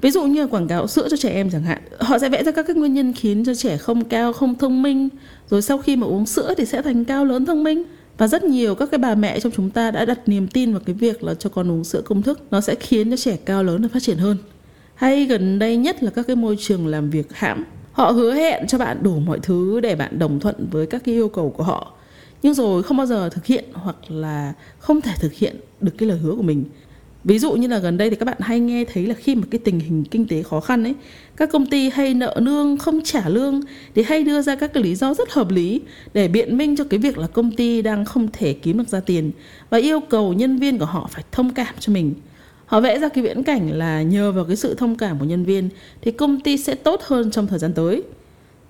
Ví 0.00 0.10
dụ 0.10 0.22
như 0.24 0.46
quảng 0.46 0.68
cáo 0.68 0.86
sữa 0.86 1.08
cho 1.10 1.16
trẻ 1.16 1.30
em 1.30 1.50
chẳng 1.50 1.62
hạn 1.62 1.82
họ 2.00 2.18
sẽ 2.18 2.28
vẽ 2.28 2.44
ra 2.44 2.52
các 2.52 2.66
cái 2.66 2.76
nguyên 2.76 2.94
nhân 2.94 3.12
khiến 3.12 3.44
cho 3.44 3.54
trẻ 3.54 3.76
không 3.76 4.04
cao 4.04 4.32
không 4.32 4.54
thông 4.54 4.82
minh 4.82 5.08
rồi 5.50 5.62
sau 5.62 5.78
khi 5.78 5.96
mà 5.96 6.06
uống 6.06 6.26
sữa 6.26 6.54
thì 6.56 6.64
sẽ 6.64 6.82
thành 6.82 7.04
cao 7.04 7.24
lớn 7.24 7.44
thông 7.46 7.64
minh. 7.64 7.82
Và 8.18 8.28
rất 8.28 8.44
nhiều 8.44 8.74
các 8.74 8.90
cái 8.90 8.98
bà 8.98 9.14
mẹ 9.14 9.40
trong 9.40 9.52
chúng 9.56 9.70
ta 9.70 9.90
đã 9.90 10.04
đặt 10.04 10.28
niềm 10.28 10.48
tin 10.48 10.72
vào 10.72 10.80
cái 10.86 10.94
việc 10.94 11.24
là 11.24 11.34
cho 11.34 11.50
con 11.50 11.70
uống 11.70 11.84
sữa 11.84 12.00
công 12.04 12.22
thức 12.22 12.40
nó 12.50 12.60
sẽ 12.60 12.74
khiến 12.74 13.10
cho 13.10 13.16
trẻ 13.16 13.36
cao 13.44 13.64
lớn 13.64 13.82
và 13.82 13.88
phát 13.92 14.02
triển 14.02 14.18
hơn 14.18 14.36
hay 14.96 15.24
gần 15.24 15.58
đây 15.58 15.76
nhất 15.76 16.02
là 16.02 16.10
các 16.10 16.26
cái 16.26 16.36
môi 16.36 16.56
trường 16.60 16.86
làm 16.86 17.10
việc 17.10 17.26
hãm. 17.32 17.64
Họ 17.92 18.10
hứa 18.10 18.34
hẹn 18.34 18.66
cho 18.66 18.78
bạn 18.78 18.98
đủ 19.02 19.20
mọi 19.20 19.38
thứ 19.42 19.80
để 19.80 19.96
bạn 19.96 20.18
đồng 20.18 20.40
thuận 20.40 20.68
với 20.70 20.86
các 20.86 21.04
cái 21.04 21.14
yêu 21.14 21.28
cầu 21.28 21.50
của 21.50 21.62
họ. 21.62 21.92
Nhưng 22.42 22.54
rồi 22.54 22.82
không 22.82 22.96
bao 22.96 23.06
giờ 23.06 23.28
thực 23.28 23.46
hiện 23.46 23.64
hoặc 23.72 23.96
là 24.08 24.52
không 24.78 25.00
thể 25.00 25.12
thực 25.20 25.32
hiện 25.32 25.56
được 25.80 25.92
cái 25.98 26.08
lời 26.08 26.18
hứa 26.18 26.34
của 26.34 26.42
mình. 26.42 26.64
Ví 27.24 27.38
dụ 27.38 27.52
như 27.52 27.68
là 27.68 27.78
gần 27.78 27.96
đây 27.96 28.10
thì 28.10 28.16
các 28.16 28.24
bạn 28.24 28.36
hay 28.40 28.60
nghe 28.60 28.84
thấy 28.84 29.06
là 29.06 29.14
khi 29.14 29.34
mà 29.34 29.42
cái 29.50 29.58
tình 29.64 29.80
hình 29.80 30.04
kinh 30.04 30.26
tế 30.26 30.42
khó 30.42 30.60
khăn 30.60 30.84
ấy, 30.84 30.94
các 31.36 31.50
công 31.52 31.66
ty 31.66 31.90
hay 31.90 32.14
nợ 32.14 32.34
lương 32.40 32.76
không 32.76 33.00
trả 33.04 33.28
lương 33.28 33.60
thì 33.94 34.02
hay 34.02 34.24
đưa 34.24 34.42
ra 34.42 34.56
các 34.56 34.72
cái 34.72 34.82
lý 34.82 34.94
do 34.94 35.14
rất 35.14 35.30
hợp 35.32 35.50
lý 35.50 35.80
để 36.14 36.28
biện 36.28 36.56
minh 36.56 36.76
cho 36.76 36.84
cái 36.84 36.98
việc 36.98 37.18
là 37.18 37.26
công 37.26 37.56
ty 37.56 37.82
đang 37.82 38.04
không 38.04 38.28
thể 38.32 38.52
kiếm 38.52 38.78
được 38.78 38.88
ra 38.88 39.00
tiền 39.00 39.30
và 39.70 39.78
yêu 39.78 40.00
cầu 40.00 40.32
nhân 40.32 40.58
viên 40.58 40.78
của 40.78 40.84
họ 40.84 41.08
phải 41.12 41.24
thông 41.32 41.54
cảm 41.54 41.74
cho 41.78 41.92
mình 41.92 42.14
họ 42.66 42.80
vẽ 42.80 42.98
ra 42.98 43.08
cái 43.08 43.24
viễn 43.24 43.42
cảnh 43.42 43.70
là 43.72 44.02
nhờ 44.02 44.32
vào 44.32 44.44
cái 44.44 44.56
sự 44.56 44.74
thông 44.74 44.96
cảm 44.96 45.18
của 45.18 45.24
nhân 45.24 45.44
viên 45.44 45.68
thì 46.02 46.10
công 46.10 46.40
ty 46.40 46.56
sẽ 46.56 46.74
tốt 46.74 47.00
hơn 47.02 47.30
trong 47.30 47.46
thời 47.46 47.58
gian 47.58 47.72
tới. 47.72 48.02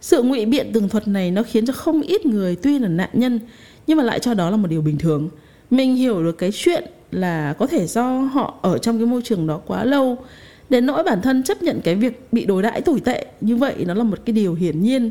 Sự 0.00 0.22
ngụy 0.22 0.46
biện 0.46 0.72
tường 0.72 0.88
thuật 0.88 1.08
này 1.08 1.30
nó 1.30 1.42
khiến 1.42 1.66
cho 1.66 1.72
không 1.72 2.02
ít 2.02 2.26
người 2.26 2.56
tuy 2.56 2.78
là 2.78 2.88
nạn 2.88 3.10
nhân 3.12 3.40
nhưng 3.86 3.98
mà 3.98 4.04
lại 4.04 4.18
cho 4.18 4.34
đó 4.34 4.50
là 4.50 4.56
một 4.56 4.68
điều 4.68 4.82
bình 4.82 4.98
thường. 4.98 5.28
Mình 5.70 5.94
hiểu 5.94 6.22
được 6.24 6.38
cái 6.38 6.50
chuyện 6.54 6.84
là 7.10 7.52
có 7.52 7.66
thể 7.66 7.86
do 7.86 8.20
họ 8.20 8.54
ở 8.62 8.78
trong 8.78 8.98
cái 8.98 9.06
môi 9.06 9.22
trường 9.24 9.46
đó 9.46 9.60
quá 9.66 9.84
lâu 9.84 10.18
đến 10.70 10.86
nỗi 10.86 11.02
bản 11.02 11.22
thân 11.22 11.42
chấp 11.42 11.62
nhận 11.62 11.80
cái 11.84 11.94
việc 11.94 12.28
bị 12.32 12.44
đối 12.44 12.62
đãi 12.62 12.80
tồi 12.80 13.00
tệ, 13.00 13.26
như 13.40 13.56
vậy 13.56 13.74
nó 13.86 13.94
là 13.94 14.04
một 14.04 14.18
cái 14.24 14.32
điều 14.32 14.54
hiển 14.54 14.82
nhiên. 14.82 15.10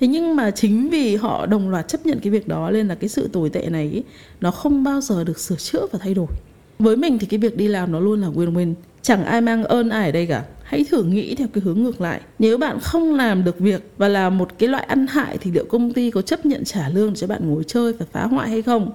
Thế 0.00 0.06
nhưng 0.06 0.36
mà 0.36 0.50
chính 0.50 0.88
vì 0.90 1.16
họ 1.16 1.46
đồng 1.46 1.70
loạt 1.70 1.88
chấp 1.88 2.06
nhận 2.06 2.20
cái 2.20 2.30
việc 2.30 2.48
đó 2.48 2.70
nên 2.70 2.88
là 2.88 2.94
cái 2.94 3.08
sự 3.08 3.28
tồi 3.32 3.50
tệ 3.50 3.66
này 3.68 4.02
nó 4.40 4.50
không 4.50 4.84
bao 4.84 5.00
giờ 5.00 5.24
được 5.24 5.38
sửa 5.38 5.56
chữa 5.56 5.86
và 5.92 5.98
thay 6.02 6.14
đổi 6.14 6.28
với 6.78 6.96
mình 6.96 7.18
thì 7.18 7.26
cái 7.26 7.38
việc 7.38 7.56
đi 7.56 7.68
làm 7.68 7.92
nó 7.92 8.00
luôn 8.00 8.20
là 8.20 8.28
win-win. 8.28 8.74
Chẳng 9.02 9.24
ai 9.24 9.40
mang 9.40 9.64
ơn 9.64 9.88
ai 9.88 10.06
ở 10.06 10.12
đây 10.12 10.26
cả. 10.26 10.44
Hãy 10.62 10.84
thử 10.90 11.02
nghĩ 11.02 11.34
theo 11.34 11.48
cái 11.52 11.62
hướng 11.62 11.82
ngược 11.82 12.00
lại. 12.00 12.20
Nếu 12.38 12.58
bạn 12.58 12.78
không 12.80 13.14
làm 13.14 13.44
được 13.44 13.58
việc 13.58 13.90
và 13.96 14.08
là 14.08 14.30
một 14.30 14.58
cái 14.58 14.68
loại 14.68 14.84
ăn 14.84 15.06
hại 15.06 15.38
thì 15.38 15.50
liệu 15.50 15.64
công 15.64 15.92
ty 15.92 16.10
có 16.10 16.22
chấp 16.22 16.46
nhận 16.46 16.64
trả 16.64 16.88
lương 16.88 17.14
cho 17.14 17.26
bạn 17.26 17.50
ngồi 17.50 17.64
chơi 17.64 17.92
và 17.92 18.06
phá 18.12 18.26
hoại 18.26 18.48
hay 18.48 18.62
không? 18.62 18.92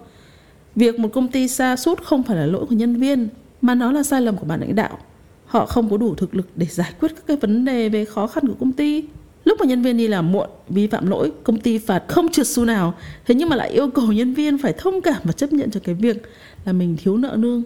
Việc 0.76 1.00
một 1.00 1.10
công 1.14 1.28
ty 1.28 1.48
xa 1.48 1.76
sút 1.76 2.04
không 2.04 2.24
phải 2.24 2.38
là 2.38 2.46
lỗi 2.46 2.66
của 2.70 2.76
nhân 2.76 2.96
viên, 2.96 3.28
mà 3.62 3.76
nó 3.76 3.92
là 3.92 4.04
sai 4.04 4.22
lầm 4.22 4.38
của 4.38 4.46
ban 4.46 4.60
lãnh 4.60 4.76
đạo. 4.76 4.98
Họ 5.46 5.66
không 5.66 5.90
có 5.90 5.98
đủ 5.98 6.16
thực 6.16 6.36
lực 6.36 6.48
để 6.56 6.66
giải 6.66 6.92
quyết 7.00 7.12
các 7.16 7.28
cái 7.28 7.38
vấn 7.38 7.66
đề 7.66 7.90
về 7.90 8.06
khó 8.06 8.28
khăn 8.28 8.48
của 8.48 8.56
công 8.60 8.72
ty 8.72 9.04
lúc 9.46 9.58
mà 9.60 9.66
nhân 9.66 9.82
viên 9.82 9.98
đi 9.98 10.08
làm 10.08 10.32
muộn, 10.32 10.50
vi 10.70 10.88
phạm 10.88 11.08
lỗi, 11.08 11.32
công 11.44 11.60
ty 11.60 11.78
phạt 11.78 12.04
không 12.08 12.32
trượt 12.32 12.48
xu 12.48 12.66
nào. 12.66 12.94
Thế 13.26 13.36
nhưng 13.36 13.50
mà 13.50 13.56
lại 13.56 13.70
yêu 13.70 13.90
cầu 13.90 14.12
nhân 14.12 14.34
viên 14.34 14.58
phải 14.58 14.74
thông 14.78 15.02
cảm 15.02 15.22
và 15.24 15.32
chấp 15.32 15.54
nhận 15.54 15.72
cho 15.72 15.80
cái 15.84 15.96
việc 15.96 16.22
là 16.66 16.74
mình 16.74 16.98
thiếu 17.04 17.18
nợ 17.18 17.36
nương. 17.40 17.64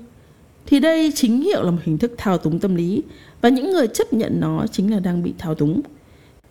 Thì 0.66 0.80
đây 0.80 1.12
chính 1.16 1.42
hiệu 1.42 1.64
là 1.64 1.72
một 1.72 1.82
hình 1.84 1.98
thức 1.98 2.12
thao 2.18 2.38
túng 2.38 2.60
tâm 2.60 2.76
lý, 2.76 3.04
và 3.42 3.50
những 3.50 3.72
người 3.72 3.88
chấp 3.88 4.14
nhận 4.14 4.40
nó 4.40 4.66
chính 4.72 4.92
là 4.92 5.00
đang 5.00 5.24
bị 5.24 5.34
thao 5.38 5.56
túng. 5.56 5.82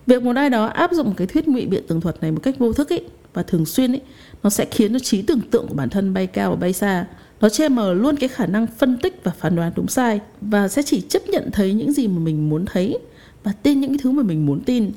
Việc 0.06 0.22
một 0.22 0.36
ai 0.36 0.50
đó 0.50 0.66
áp 0.66 0.92
dụng 0.92 1.14
cái 1.16 1.26
thuyết 1.26 1.48
ngụy 1.48 1.66
biện 1.66 1.82
tường 1.88 2.00
thuật 2.00 2.22
này 2.22 2.32
một 2.32 2.40
cách 2.42 2.58
vô 2.58 2.72
thức 2.72 2.92
ấy 2.92 3.04
và 3.34 3.42
thường 3.42 3.66
xuyên 3.66 3.92
ấy 3.92 4.00
nó 4.42 4.50
sẽ 4.50 4.64
khiến 4.70 4.92
cho 4.92 4.98
trí 4.98 5.22
tưởng 5.22 5.40
tượng 5.40 5.66
của 5.66 5.74
bản 5.74 5.88
thân 5.88 6.14
bay 6.14 6.26
cao 6.26 6.50
và 6.50 6.56
bay 6.56 6.72
xa. 6.72 7.06
Nó 7.40 7.48
che 7.48 7.68
mờ 7.68 7.92
luôn 7.92 8.16
cái 8.16 8.28
khả 8.28 8.46
năng 8.46 8.66
phân 8.66 8.98
tích 9.02 9.20
và 9.24 9.32
phán 9.38 9.56
đoán 9.56 9.72
đúng 9.76 9.88
sai, 9.88 10.20
và 10.40 10.68
sẽ 10.68 10.82
chỉ 10.82 11.00
chấp 11.00 11.28
nhận 11.28 11.50
thấy 11.52 11.72
những 11.72 11.92
gì 11.92 12.08
mà 12.08 12.18
mình 12.18 12.48
muốn 12.48 12.64
thấy 12.66 12.98
và 13.44 13.52
tin 13.62 13.80
những 13.80 13.90
cái 13.90 13.98
thứ 14.02 14.10
mà 14.10 14.22
mình 14.22 14.46
muốn 14.46 14.60
tin 14.60 14.90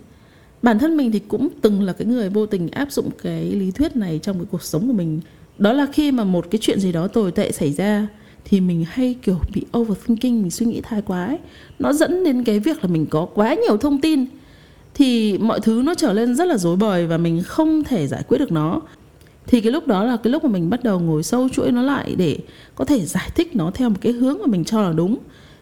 bản 0.62 0.80
thân 0.80 0.98
mình 0.98 1.12
thì 1.12 1.19
cũng 1.19 1.50
từng 1.62 1.81
là 1.81 1.94
cái 1.94 2.07
người 2.07 2.30
vô 2.30 2.45
tình 2.45 2.69
áp 2.71 2.92
dụng 2.92 3.09
cái 3.24 3.44
lý 3.44 3.71
thuyết 3.71 3.95
này 3.95 4.19
trong 4.24 4.38
cái 4.38 4.45
cuộc 4.51 4.63
sống 4.63 4.88
của 4.88 4.94
mình. 4.94 5.21
Đó 5.57 5.74
là 5.74 5.86
khi 5.94 6.12
mà 6.12 6.24
một 6.24 6.45
cái 6.51 6.59
chuyện 6.62 6.80
gì 6.80 6.92
đó 6.92 7.07
tồi 7.07 7.31
tệ 7.31 7.51
xảy 7.51 7.74
ra 7.74 8.07
thì 8.45 8.62
mình 8.62 8.86
hay, 8.89 9.15
kiểu, 9.21 9.39
bị 9.54 9.65
overthinking, 9.77 10.42
mình 10.42 10.51
suy 10.51 10.65
nghĩ 10.65 10.81
thái 10.81 11.01
quá 11.01 11.25
ấy. 11.25 11.38
nó 11.80 11.94
dẫn 11.94 12.24
đến 12.24 12.44
cái 12.44 12.59
việc 12.59 12.83
là 12.83 12.90
mình 12.90 13.06
có 13.06 13.26
quá 13.26 13.54
nhiều 13.54 13.78
thông 13.78 14.02
tin 14.02 14.26
thì 14.94 15.37
mọi 15.37 15.59
thứ 15.59 15.81
nó 15.85 15.95
trở 15.95 16.14
lên 16.14 16.35
rất 16.35 16.45
là 16.45 16.57
rối 16.57 16.76
bời 16.76 17.07
và 17.07 17.18
mình 17.18 17.44
không 17.44 17.83
thể 17.83 18.07
giải 18.07 18.23
quyết 18.28 18.37
được 18.37 18.52
nó. 18.52 18.81
Thì 19.47 19.61
cái 19.61 19.71
lúc 19.71 19.87
đó 19.87 20.04
là 20.04 20.18
cái 20.18 20.31
lúc 20.31 20.44
mà 20.44 20.49
mình 20.49 20.69
bắt 20.69 20.83
đầu 20.83 20.99
ngồi 20.99 21.23
sâu 21.23 21.49
chuỗi 21.49 21.71
nó 21.71 21.81
lại 21.81 22.16
để 22.18 22.37
có 22.76 22.85
thể 22.85 23.06
giải 23.06 23.30
thích 23.35 23.56
nó 23.56 23.71
theo 23.73 23.90
một 23.90 23.95
cái 24.02 24.11
hướng 24.11 24.37
mà 24.40 24.45
mình 24.47 24.64
cho 24.64 24.81
là 24.81 24.94
đúng. 24.94 25.18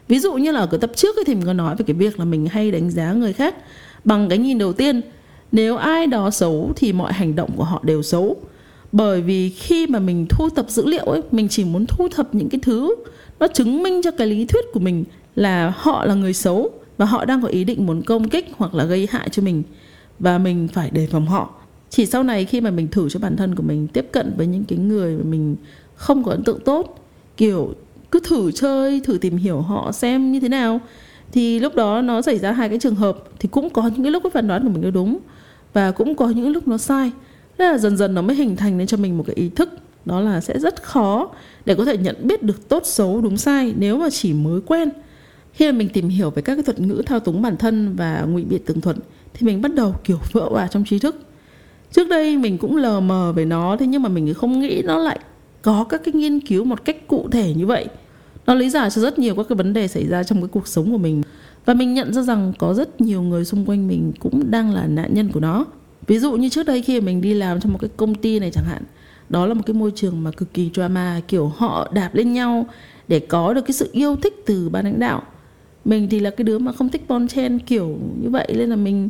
Ví 0.07 0.19
dụ 0.19 0.33
như 0.33 0.51
là 0.51 0.59
ở 0.59 0.67
cái 0.67 0.79
tập 0.79 0.91
trước 0.95 1.15
thì 1.25 1.35
mình 1.35 1.45
có 1.45 1.53
nói 1.53 1.75
về 1.75 1.85
cái 1.87 1.95
việc 1.95 2.19
là 2.19 2.25
mình 2.25 2.47
hay 2.47 2.71
đánh 2.71 2.91
giá 2.91 3.13
người 3.13 3.33
khác 3.33 3.55
bằng 4.05 4.29
cái 4.29 4.37
nhìn 4.37 4.57
đầu 4.57 4.73
tiên. 4.73 5.01
Nếu 5.51 5.77
ai 5.77 6.07
đó 6.07 6.29
xấu 6.29 6.71
thì 6.75 6.93
mọi 6.93 7.13
hành 7.13 7.35
động 7.35 7.49
của 7.55 7.63
họ 7.63 7.79
đều 7.83 8.03
xấu. 8.03 8.35
Bởi 8.91 9.21
vì 9.21 9.49
khi 9.49 9.87
mà 9.87 9.99
mình 9.99 10.25
thu 10.29 10.49
thập 10.49 10.69
dữ 10.69 10.85
liệu 10.85 11.05
ấy, 11.05 11.21
mình 11.31 11.47
chỉ 11.49 11.63
muốn 11.63 11.85
thu 11.85 12.07
thập 12.09 12.35
những 12.35 12.49
cái 12.49 12.59
thứ 12.63 12.95
nó 13.39 13.47
chứng 13.47 13.83
minh 13.83 14.01
cho 14.03 14.11
cái 14.11 14.27
lý 14.27 14.45
thuyết 14.45 14.65
của 14.73 14.79
mình 14.79 15.03
là 15.35 15.73
họ 15.77 16.05
là 16.05 16.13
người 16.13 16.33
xấu 16.33 16.69
và 16.97 17.05
họ 17.05 17.25
đang 17.25 17.41
có 17.41 17.47
ý 17.47 17.63
định 17.63 17.85
muốn 17.85 18.01
công 18.01 18.29
kích 18.29 18.47
hoặc 18.57 18.73
là 18.73 18.83
gây 18.83 19.07
hại 19.11 19.29
cho 19.29 19.43
mình 19.43 19.63
và 20.19 20.37
mình 20.37 20.67
phải 20.67 20.89
đề 20.89 21.07
phòng 21.07 21.27
họ. 21.27 21.53
Chỉ 21.89 22.05
sau 22.05 22.23
này 22.23 22.45
khi 22.45 22.61
mà 22.61 22.71
mình 22.71 22.87
thử 22.87 23.09
cho 23.09 23.19
bản 23.19 23.35
thân 23.37 23.55
của 23.55 23.63
mình 23.63 23.87
tiếp 23.87 24.07
cận 24.11 24.33
với 24.37 24.47
những 24.47 24.63
cái 24.63 24.79
người 24.79 25.15
mà 25.15 25.23
mình 25.23 25.55
không 25.95 26.23
có 26.23 26.31
ấn 26.31 26.43
tượng 26.43 26.59
tốt, 26.59 26.99
kiểu 27.37 27.73
cứ 28.11 28.19
thử 28.23 28.51
chơi, 28.51 28.99
thử 28.99 29.17
tìm 29.17 29.37
hiểu 29.37 29.61
họ 29.61 29.91
xem 29.91 30.31
như 30.31 30.39
thế 30.39 30.49
nào 30.49 30.79
thì 31.31 31.59
lúc 31.59 31.75
đó 31.75 32.01
nó 32.01 32.21
xảy 32.21 32.39
ra 32.39 32.51
hai 32.51 32.69
cái 32.69 32.79
trường 32.79 32.95
hợp 32.95 33.17
thì 33.39 33.49
cũng 33.51 33.69
có 33.69 33.87
những 33.87 34.03
cái 34.03 34.11
lúc 34.11 34.23
cái 34.23 34.29
phán 34.29 34.47
đoán 34.47 34.63
của 34.63 34.69
mình 34.69 34.81
nó 34.81 34.91
đúng 34.91 35.17
và 35.73 35.91
cũng 35.91 36.15
có 36.15 36.29
những 36.29 36.49
lúc 36.49 36.67
nó 36.67 36.77
sai. 36.77 37.11
Thế 37.57 37.65
là 37.65 37.77
dần 37.77 37.97
dần 37.97 38.13
nó 38.13 38.21
mới 38.21 38.35
hình 38.35 38.55
thành 38.55 38.77
nên 38.77 38.87
cho 38.87 38.97
mình 38.97 39.17
một 39.17 39.23
cái 39.27 39.35
ý 39.35 39.49
thức, 39.49 39.69
đó 40.05 40.19
là 40.19 40.41
sẽ 40.41 40.59
rất 40.59 40.83
khó 40.83 41.29
để 41.65 41.75
có 41.75 41.85
thể 41.85 41.97
nhận 41.97 42.15
biết 42.23 42.43
được 42.43 42.69
tốt, 42.69 42.81
xấu, 42.85 43.21
đúng, 43.21 43.37
sai 43.37 43.73
nếu 43.77 43.97
mà 43.97 44.09
chỉ 44.09 44.33
mới 44.33 44.61
quen. 44.61 44.89
Khi 45.53 45.71
mà 45.71 45.77
mình 45.77 45.89
tìm 45.89 46.09
hiểu 46.09 46.29
về 46.29 46.41
các 46.41 46.55
cái 46.55 46.63
thuật 46.63 46.79
ngữ 46.79 47.01
thao 47.05 47.19
túng 47.19 47.41
bản 47.41 47.57
thân 47.57 47.95
và 47.95 48.21
ngụy 48.21 48.43
biện 48.43 48.61
tường 48.65 48.81
thuật 48.81 48.95
thì 49.33 49.47
mình 49.47 49.61
bắt 49.61 49.73
đầu, 49.73 49.95
kiểu, 50.03 50.17
vỡ 50.31 50.47
hòa 50.51 50.67
trong 50.67 50.83
trí 50.85 50.99
thức. 50.99 51.15
Trước 51.91 52.09
đây 52.09 52.37
mình 52.37 52.57
cũng 52.57 52.75
lờ 52.75 52.99
mờ 52.99 53.31
về 53.31 53.45
nó 53.45 53.77
thế 53.79 53.87
nhưng 53.87 54.01
mà 54.01 54.09
mình 54.09 54.33
không 54.33 54.59
nghĩ 54.59 54.81
nó 54.85 54.97
lại 54.97 55.19
có 55.61 55.83
các 55.89 56.01
cái 56.03 56.13
nghiên 56.13 56.39
cứu 56.39 56.63
một 56.63 56.85
cách 56.85 57.07
cụ 57.07 57.27
thể 57.31 57.53
như 57.53 57.65
vậy 57.65 57.85
nó 58.47 58.53
lý 58.53 58.69
giải 58.69 58.89
cho 58.89 59.01
rất 59.01 59.19
nhiều 59.19 59.35
các 59.35 59.45
cái 59.49 59.55
vấn 59.55 59.73
đề 59.73 59.87
xảy 59.87 60.07
ra 60.07 60.23
trong 60.23 60.41
cái 60.41 60.47
cuộc 60.47 60.67
sống 60.67 60.91
của 60.91 60.97
mình. 60.97 61.21
Và 61.65 61.73
mình 61.73 61.93
nhận 61.93 62.13
ra 62.13 62.21
rằng 62.21 62.53
có 62.57 62.73
rất 62.73 63.01
nhiều 63.01 63.21
người 63.21 63.45
xung 63.45 63.65
quanh 63.65 63.87
mình 63.87 64.11
cũng 64.19 64.51
đang 64.51 64.73
là 64.73 64.87
nạn 64.87 65.13
nhân 65.13 65.31
của 65.31 65.39
nó. 65.39 65.65
Ví 66.07 66.19
dụ 66.19 66.31
như 66.31 66.49
trước 66.49 66.65
đây 66.65 66.81
khi 66.81 67.01
mình 67.01 67.21
đi 67.21 67.33
làm 67.33 67.59
trong 67.59 67.71
một 67.71 67.79
cái 67.81 67.89
công 67.97 68.15
ty 68.15 68.39
này 68.39 68.51
chẳng 68.51 68.65
hạn, 68.65 68.83
đó 69.29 69.45
là 69.45 69.53
một 69.53 69.61
cái 69.65 69.73
môi 69.73 69.91
trường 69.95 70.23
mà 70.23 70.31
cực 70.31 70.53
kỳ 70.53 70.69
drama, 70.73 71.21
kiểu 71.27 71.47
họ 71.47 71.91
đạp 71.93 72.15
lên 72.15 72.33
nhau 72.33 72.65
để 73.07 73.19
có 73.19 73.53
được 73.53 73.61
cái 73.61 73.73
sự 73.73 73.89
yêu 73.91 74.15
thích 74.15 74.43
từ 74.45 74.69
ban 74.69 74.85
lãnh 74.85 74.99
đạo. 74.99 75.23
Mình 75.85 76.07
thì 76.09 76.19
là 76.19 76.29
cái 76.29 76.45
đứa 76.45 76.59
mà 76.59 76.71
không 76.71 76.89
thích 76.89 77.05
bon 77.07 77.27
chen 77.27 77.59
kiểu 77.59 77.97
như 78.21 78.29
vậy, 78.29 78.53
nên 78.57 78.69
là 78.69 78.75
mình 78.75 79.09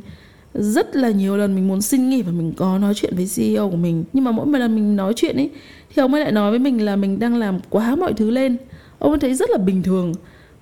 rất 0.54 0.96
là 0.96 1.10
nhiều 1.10 1.38
lần 1.38 1.56
mình 1.56 1.68
muốn 1.68 1.82
xin 1.82 2.10
nghỉ 2.10 2.22
và 2.22 2.32
mình 2.32 2.54
có 2.58 2.78
nói 2.78 2.94
chuyện 2.94 3.14
với 3.16 3.30
CEO 3.36 3.70
của 3.70 3.78
mình. 3.78 4.04
Nhưng 4.14 4.24
mà 4.24 4.32
mỗi 4.32 4.46
một 4.46 4.58
lần 4.58 4.76
mình 4.76 4.96
nói 4.96 5.14
chuyện 5.16 5.36
ấy, 5.36 5.50
thì 5.96 6.02
ông 6.02 6.14
ấy 6.14 6.22
lại 6.22 6.32
nói 6.32 6.50
với 6.52 6.60
mình 6.60 6.86
là 6.86 6.96
mình 6.96 7.20
đang 7.20 7.36
làm 7.36 7.60
quá 7.70 7.96
mọi 7.96 8.14
thứ 8.14 8.30
lên 8.32 8.58
ông 9.06 9.12
ấy 9.12 9.20
thấy 9.20 9.34
rất 9.34 9.50
là 9.50 9.58
bình 9.58 9.84
thường. 9.84 10.14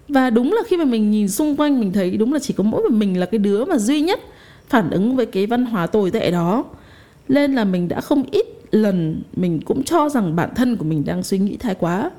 Và 0.08 0.30
đúng 0.30 0.54
là 0.54 0.62
khi 0.68 0.78
mà 0.78 0.86
mình 0.86 1.12
nhìn 1.12 1.30
xung 1.30 1.56
quanh, 1.56 1.80
mình 1.80 1.94
thấy 1.94 2.18
đúng 2.18 2.34
là 2.34 2.40
chỉ 2.40 2.54
có 2.54 2.64
mỗi 2.64 2.90
mình 2.90 3.20
là 3.20 3.26
cái 3.26 3.40
đứa 3.40 3.66
mà 3.66 3.78
duy 3.78 4.02
nhất 4.02 4.20
phản 4.70 4.90
ứng 4.90 5.16
với 5.16 5.26
cái 5.26 5.46
văn 5.46 5.66
hóa 5.66 5.88
tồi 5.88 6.12
tệ 6.12 6.32
đó. 6.32 6.66
Nên 7.28 7.54
là 7.54 7.66
mình 7.66 7.88
đã 7.88 8.02
không 8.02 8.24
ít 8.32 8.46
lần 8.72 9.22
mình 9.36 9.62
cũng 9.62 9.84
cho 9.84 10.10
rằng 10.10 10.36
bản 10.36 10.50
thân 10.56 10.76
của 10.78 10.86
mình 10.86 11.04
đang 11.06 11.24
suy 11.24 11.40
nghĩ 11.40 11.58
thái 11.58 11.76
quá. 11.76 12.12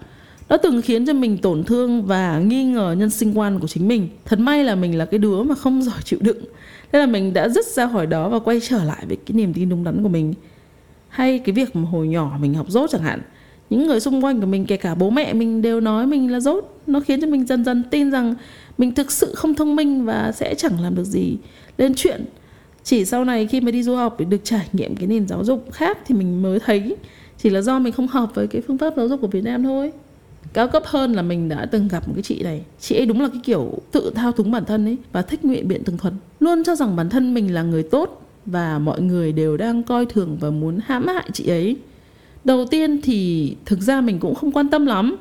Nó 0.49 0.57
từng 0.57 0.83
khiến 0.83 1.07
cho 1.07 1.13
mình 1.13 1.39
tổn 1.39 1.65
thương 1.65 2.03
và 2.03 2.39
nghi 2.39 2.65
ngờ 2.65 2.97
nhân 2.99 3.11
sinh 3.11 3.39
quan 3.39 3.61
của 3.61 3.67
chính 3.67 3.89
mình. 3.89 4.09
Thật 4.25 4.39
may 4.39 4.65
là 4.65 4.75
mình 4.75 4.99
là 4.99 5.05
cái 5.05 5.19
đứa 5.19 5.43
mà 5.43 5.55
không 5.55 5.83
giỏi 5.83 6.01
chịu 6.05 6.19
đựng. 6.23 6.39
Nên 6.93 7.01
là 7.01 7.07
mình 7.07 7.33
đã 7.33 7.49
dứt 7.49 7.67
ra 7.67 7.89
khỏi 7.89 8.07
đó 8.07 8.29
và 8.29 8.39
quay 8.39 8.61
trở 8.61 8.85
lại 8.85 9.05
với 9.09 9.17
cái 9.17 9.37
niềm 9.37 9.55
tin 9.55 9.69
đúng 9.69 9.85
đắn 9.85 10.03
của 10.03 10.09
mình. 10.09 10.35
Hay 11.09 11.39
cái 11.39 11.53
việc 11.53 11.77
mà 11.77 11.89
hồi 11.91 12.09
nhỏ 12.09 12.39
mình 12.41 12.55
học 12.55 12.67
dốt 12.69 12.91
chẳng 12.91 13.03
hạn 13.03 13.21
những 13.71 13.87
người 13.87 14.01
xung 14.01 14.25
quanh 14.25 14.41
của 14.41 14.47
mình, 14.47 14.67
kể 14.67 14.77
cả 14.77 14.95
bố 14.95 15.11
mẹ 15.11 15.33
mình 15.33 15.63
đều 15.63 15.81
nói 15.81 16.07
mình 16.07 16.33
là 16.33 16.41
dốt. 16.41 16.81
Nó 16.87 17.01
khiến 17.01 17.21
cho 17.21 17.27
mình 17.27 17.47
dần 17.47 17.65
dần 17.65 17.83
tin 17.91 18.11
rằng 18.11 18.35
mình 18.79 18.95
thực 18.95 19.13
sự 19.13 19.35
không 19.35 19.55
thông 19.55 19.77
minh 19.77 20.05
và 20.05 20.33
sẽ 20.33 20.55
chẳng 20.55 20.81
làm 20.81 20.95
được 20.95 21.05
gì. 21.05 21.37
Lên 21.79 21.95
chuyện, 21.97 22.25
chỉ 22.85 23.05
sau 23.05 23.25
này 23.25 23.47
khi 23.47 23.61
mà 23.61 23.71
đi 23.71 23.83
du 23.83 23.95
học 23.95 24.17
để 24.19 24.25
được 24.25 24.41
trải 24.45 24.69
nghiệm 24.73 24.97
cái 24.97 25.07
nền 25.07 25.29
giáo 25.29 25.45
dục 25.45 25.73
khác 25.73 25.99
thì 26.07 26.15
mình 26.15 26.43
mới 26.43 26.59
thấy 26.61 26.97
chỉ 27.39 27.51
là 27.51 27.61
do 27.61 27.79
mình 27.79 27.93
không 27.93 28.09
hợp 28.09 28.35
với 28.35 28.47
cái 28.47 28.63
phương 28.67 28.79
pháp 28.79 28.95
giáo 28.97 29.09
dục 29.09 29.21
của 29.21 29.27
Việt 29.27 29.45
Nam 29.45 29.63
thôi. 29.63 29.93
Cao 30.53 30.69
cấp 30.69 30.83
hơn 30.87 31.13
là 31.13 31.23
mình 31.23 31.49
đã 31.49 31.67
từng 31.67 31.89
gặp 31.89 32.09
một 32.09 32.15
cái 32.17 32.23
chị 32.23 32.43
này. 32.43 32.63
Chị 32.81 32.97
ấy 32.97 33.07
đúng 33.07 33.21
là 33.21 33.29
cái 33.29 33.41
kiểu 33.45 33.79
tự 33.93 34.13
thao 34.15 34.33
túng 34.33 34.51
bản 34.51 34.65
thân 34.65 34.85
ấy 34.85 34.97
và 35.13 35.23
thích 35.23 35.45
nguyện 35.45 35.69
biện 35.69 35.85
tường 35.85 35.97
thuật. 35.97 36.15
Luôn 36.41 36.65
cho 36.65 36.75
rằng 36.75 36.97
bản 36.97 37.11
thân 37.11 37.35
mình 37.35 37.55
là 37.55 37.63
người 37.63 37.83
tốt 37.83 38.23
và 38.47 38.79
mọi 38.79 39.01
người 39.01 39.33
đều 39.33 39.57
đang 39.57 39.83
coi 39.83 40.07
thường 40.07 40.37
và 40.41 40.51
muốn 40.51 40.79
hãm 40.85 41.07
hại 41.07 41.25
chị 41.33 41.49
ấy 41.49 41.77
đầu 42.45 42.67
tiên 42.67 43.01
thì 43.03 43.51
thực 43.65 43.81
ra 43.81 44.01
mình 44.01 44.19
cũng 44.19 44.35
không 44.35 44.53
quan 44.53 44.69
tâm 44.69 44.87
lắm. 44.87 45.17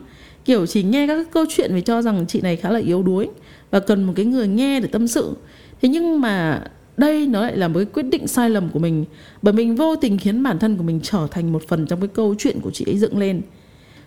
Kiểu 0.45 0.65
chỉ 0.65 0.83
nghe 0.83 1.07
các 1.07 1.27
câu 1.31 1.45
chuyện 1.49 1.73
về 1.73 1.81
cho 1.81 2.01
rằng 2.01 2.25
chị 2.27 2.41
này 2.41 2.55
khá 2.55 2.69
là 2.69 2.79
yếu 2.79 3.03
đuối 3.03 3.29
và 3.71 3.79
cần 3.79 4.03
một 4.03 4.13
cái 4.15 4.25
người 4.25 4.47
nghe 4.47 4.79
để 4.79 4.87
tâm 4.87 5.07
sự. 5.07 5.35
Thế 5.81 5.89
nhưng 5.89 6.21
mà 6.21 6.63
đây 6.97 7.27
nó 7.27 7.41
lại 7.41 7.57
là 7.57 7.67
một 7.67 7.79
cái 7.79 7.85
quyết 7.85 8.03
định 8.03 8.27
sai 8.27 8.49
lầm 8.49 8.69
của 8.69 8.79
mình, 8.79 9.05
bởi 9.41 9.53
mình 9.53 9.75
vô 9.75 9.95
tình 9.95 10.17
khiến 10.17 10.43
bản 10.43 10.59
thân 10.59 10.77
của 10.77 10.83
mình 10.83 10.99
trở 11.03 11.27
thành 11.31 11.51
một 11.51 11.67
phần 11.67 11.85
trong 11.85 11.99
cái 11.99 12.07
câu 12.07 12.35
chuyện 12.37 12.59
của 12.61 12.71
chị 12.71 12.85
ấy 12.87 12.97
dựng 12.97 13.17
lên. 13.17 13.41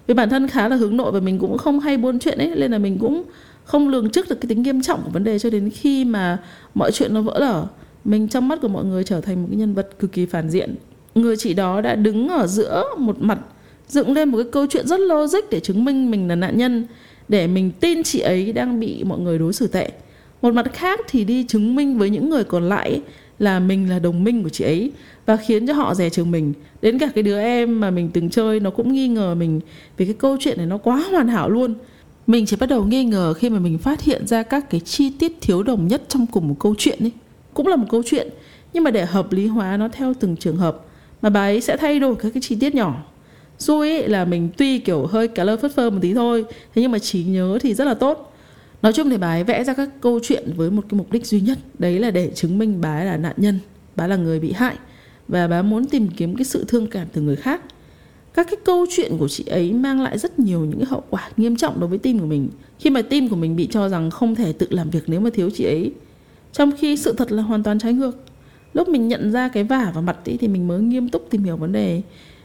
Vì 0.06 0.14
bản 0.14 0.30
thân 0.30 0.48
khá 0.48 0.68
là 0.68 0.76
hướng 0.76 0.96
nội 0.96 1.12
và 1.12 1.20
mình 1.20 1.38
cũng 1.38 1.58
không 1.58 1.80
hay 1.80 1.96
buôn 1.96 2.18
chuyện 2.18 2.38
ấy, 2.38 2.52
nên 2.56 2.70
là 2.70 2.78
mình 2.78 2.98
cũng 2.98 3.22
không 3.64 3.88
lường 3.88 4.10
trước 4.10 4.28
được 4.28 4.40
cái 4.40 4.48
tính 4.48 4.62
nghiêm 4.62 4.82
trọng 4.82 5.02
của 5.02 5.10
vấn 5.10 5.24
đề 5.24 5.38
cho 5.38 5.50
đến 5.50 5.70
khi 5.70 6.04
mà 6.04 6.38
mọi 6.74 6.92
chuyện 6.92 7.14
nó 7.14 7.20
vỡ 7.20 7.38
lở. 7.38 7.66
Mình 8.04 8.28
trong 8.28 8.48
mắt 8.48 8.58
của 8.62 8.68
mọi 8.68 8.84
người 8.84 9.04
trở 9.04 9.20
thành 9.20 9.42
một 9.42 9.48
cái 9.50 9.58
nhân 9.58 9.74
vật 9.74 9.88
cực 9.98 10.12
kỳ 10.12 10.26
phản 10.26 10.50
diện 10.50 10.74
người 11.16 11.36
chị 11.36 11.54
đó 11.54 11.80
đã 11.80 11.94
đứng 11.94 12.28
ở 12.28 12.46
giữa 12.46 12.84
một 12.98 13.16
mặt, 13.20 13.38
dựng 13.88 14.12
lên 14.12 14.28
một 14.28 14.38
cái 14.38 14.46
câu 14.52 14.66
chuyện 14.66 14.86
rất 14.86 15.00
logic 15.00 15.50
để 15.50 15.60
chứng 15.60 15.84
minh 15.84 16.10
mình 16.10 16.28
là 16.28 16.34
nạn 16.34 16.58
nhân, 16.58 16.86
để 17.28 17.46
mình 17.46 17.70
tin 17.80 18.02
chị 18.02 18.20
ấy 18.20 18.52
đang 18.52 18.80
bị 18.80 19.04
mọi 19.04 19.18
người 19.18 19.38
đối 19.38 19.52
xử 19.52 19.66
tệ. 19.66 19.90
Một 20.42 20.54
mặt 20.54 20.66
khác 20.74 21.00
thì 21.08 21.24
đi 21.24 21.44
chứng 21.44 21.74
minh 21.76 21.98
với 21.98 22.10
những 22.10 22.30
người 22.30 22.44
còn 22.44 22.68
lại 22.68 23.00
là 23.38 23.60
mình 23.60 23.90
là 23.90 23.98
đồng 23.98 24.24
minh 24.24 24.42
của 24.42 24.48
chị 24.48 24.64
ấy 24.64 24.92
và 25.26 25.36
khiến 25.36 25.66
cho 25.66 25.72
họ 25.72 25.94
rẻ 25.94 26.10
chừng 26.10 26.30
mình. 26.30 26.52
Đến 26.82 26.98
cả 26.98 27.08
cái 27.14 27.22
đứa 27.22 27.40
em 27.40 27.80
mà 27.80 27.90
mình 27.90 28.10
từng 28.12 28.30
chơi, 28.30 28.60
nó 28.60 28.70
cũng 28.70 28.92
nghi 28.92 29.08
ngờ 29.08 29.34
mình 29.34 29.60
vì 29.96 30.04
cái 30.04 30.14
câu 30.14 30.36
chuyện 30.40 30.56
này 30.56 30.66
nó 30.66 30.78
quá 30.78 31.04
hoàn 31.10 31.28
hảo 31.28 31.48
luôn. 31.48 31.74
Mình 32.26 32.46
chỉ 32.46 32.56
bắt 32.56 32.68
đầu 32.68 32.84
nghi 32.84 33.04
ngờ 33.04 33.34
khi 33.34 33.50
mà 33.50 33.58
mình 33.58 33.78
phát 33.78 34.02
hiện 34.02 34.26
ra 34.26 34.42
các 34.42 34.70
cái 34.70 34.80
chi 34.80 35.10
tiết 35.18 35.32
thiếu 35.40 35.62
đồng 35.62 35.88
nhất 35.88 36.02
trong 36.08 36.26
cùng 36.26 36.48
một 36.48 36.56
câu 36.58 36.74
chuyện 36.78 36.98
ấy. 37.00 37.12
Cũng 37.54 37.66
là 37.66 37.76
một 37.76 37.86
câu 37.90 38.02
chuyện, 38.06 38.28
nhưng 38.72 38.84
mà 38.84 38.90
để 38.90 39.06
hợp 39.06 39.32
lý 39.32 39.46
hóa 39.46 39.76
nó 39.76 39.88
theo 39.88 40.14
từng 40.20 40.36
trường 40.36 40.56
hợp 40.56 40.85
mà 41.22 41.30
bà 41.30 41.40
ấy 41.40 41.60
sẽ 41.60 41.76
thay 41.76 41.98
đổi 42.00 42.16
các 42.16 42.30
cái 42.34 42.40
chi 42.40 42.56
tiết 42.60 42.74
nhỏ. 42.74 43.04
Xui 43.58 43.90
ấy 43.90 44.08
là 44.08 44.24
mình 44.24 44.48
tuy 44.56 44.78
kiểu 44.78 45.06
hơi 45.06 45.28
cả 45.28 45.44
lơ 45.44 45.56
phất 45.56 45.74
phơ 45.74 45.90
một 45.90 45.98
tí 46.02 46.14
thôi, 46.14 46.44
thế 46.50 46.82
nhưng 46.82 46.92
mà 46.92 46.98
trí 46.98 47.24
nhớ 47.24 47.58
thì 47.60 47.74
rất 47.74 47.84
là 47.84 47.94
tốt. 47.94 48.32
Nói 48.82 48.92
chung 48.92 49.10
thì 49.10 49.16
bà 49.16 49.28
ấy 49.28 49.44
vẽ 49.44 49.64
ra 49.64 49.74
các 49.74 49.90
câu 50.00 50.20
chuyện 50.22 50.52
với 50.56 50.70
một 50.70 50.82
cái 50.88 50.98
mục 50.98 51.12
đích 51.12 51.26
duy 51.26 51.40
nhất, 51.40 51.58
đấy 51.78 51.98
là 51.98 52.10
để 52.10 52.30
chứng 52.34 52.58
minh 52.58 52.80
bà 52.80 52.98
ấy 52.98 53.04
là 53.04 53.16
nạn 53.16 53.34
nhân, 53.36 53.58
bà 53.96 54.06
là 54.06 54.16
người 54.16 54.40
bị 54.40 54.52
hại, 54.52 54.76
và 55.28 55.48
bà 55.48 55.62
muốn 55.62 55.86
tìm 55.86 56.08
kiếm 56.08 56.36
cái 56.36 56.44
sự 56.44 56.64
thương 56.68 56.86
cảm 56.86 57.06
từ 57.12 57.20
người 57.20 57.36
khác. 57.36 57.62
Các 58.34 58.46
cái 58.50 58.56
câu 58.64 58.86
chuyện 58.90 59.18
của 59.18 59.28
chị 59.28 59.44
ấy 59.46 59.72
mang 59.72 60.00
lại 60.00 60.18
rất 60.18 60.38
nhiều 60.38 60.60
những 60.60 60.78
cái 60.78 60.86
hậu 60.86 61.02
quả 61.10 61.30
nghiêm 61.36 61.56
trọng 61.56 61.80
đối 61.80 61.88
với 61.88 61.98
tim 61.98 62.18
của 62.18 62.26
mình. 62.26 62.48
Khi 62.78 62.90
mà 62.90 63.02
tim 63.02 63.28
của 63.28 63.36
mình 63.36 63.56
bị 63.56 63.68
cho 63.70 63.88
rằng 63.88 64.10
không 64.10 64.34
thể 64.34 64.52
tự 64.52 64.66
làm 64.70 64.90
việc 64.90 65.04
nếu 65.06 65.20
mà 65.20 65.30
thiếu 65.34 65.50
chị 65.50 65.64
ấy, 65.64 65.92
trong 66.52 66.72
khi 66.78 66.96
sự 66.96 67.14
thật 67.18 67.32
là 67.32 67.42
hoàn 67.42 67.62
toàn 67.62 67.78
trái 67.78 67.92
ngược 67.92 68.16
lúc 68.76 68.88
mình 68.88 69.08
nhận 69.08 69.32
ra 69.32 69.48
cái 69.48 69.64
vả 69.64 69.90
vào 69.94 70.02
mặt 70.02 70.16
ấy 70.24 70.36
thì 70.36 70.48
mình 70.48 70.68
mới 70.68 70.80
nghiêm 70.80 71.08
túc 71.08 71.26
tìm 71.30 71.44
hiểu 71.44 71.56
vấn 71.56 71.72
đề, 71.72 72.02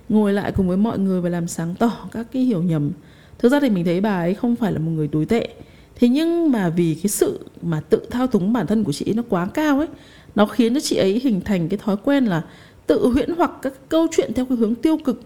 ngồi 0.10 0.34
lại 0.34 0.52
cùng 0.52 0.68
với 0.68 0.78
mọi 0.78 1.00
người 1.00 1.22
và 1.22 1.30
làm 1.30 1.48
sáng 1.48 1.76
tỏ 1.76 1.92
các 2.12 2.28
cái 2.32 2.44
hiểu 2.44 2.64
nhầm. 2.64 2.92
Thực 3.40 3.52
ra 3.52 3.60
thì 3.60 3.70
mình 3.70 3.86
thấy 3.86 4.02
bà 4.02 4.20
ấy 4.20 4.34
không 4.34 4.56
phải 4.56 4.72
là 4.72 4.80
một 4.80 4.92
người 4.92 5.08
tồi 5.08 5.26
tệ. 5.26 5.50
Thế 5.96 6.10
nhưng 6.10 6.52
mà 6.52 6.70
vì 6.70 6.96
cái 6.96 7.10
sự 7.10 7.40
mà 7.62 7.82
tự 7.90 8.02
thao 8.10 8.28
túng 8.28 8.54
bản 8.54 8.68
thân 8.68 8.84
của 8.84 8.92
chị 8.92 9.06
ấy 9.10 9.14
nó 9.14 9.24
quá 9.30 9.48
cao 9.54 9.78
ấy, 9.78 9.88
nó 10.36 10.46
khiến 10.46 10.74
cho 10.74 10.80
chị 10.80 10.96
ấy 10.96 11.20
hình 11.24 11.42
thành 11.42 11.70
cái 11.70 11.78
thói 11.78 11.96
quen 12.04 12.26
là 12.26 12.42
tự 12.88 13.08
huyễn 13.08 13.30
hoặc 13.38 13.52
các 13.62 13.74
câu 13.90 14.08
chuyện 14.12 14.34
theo 14.34 14.46
cái 14.46 14.58
hướng 14.58 14.76
tiêu 14.76 14.98
cực 14.98 15.22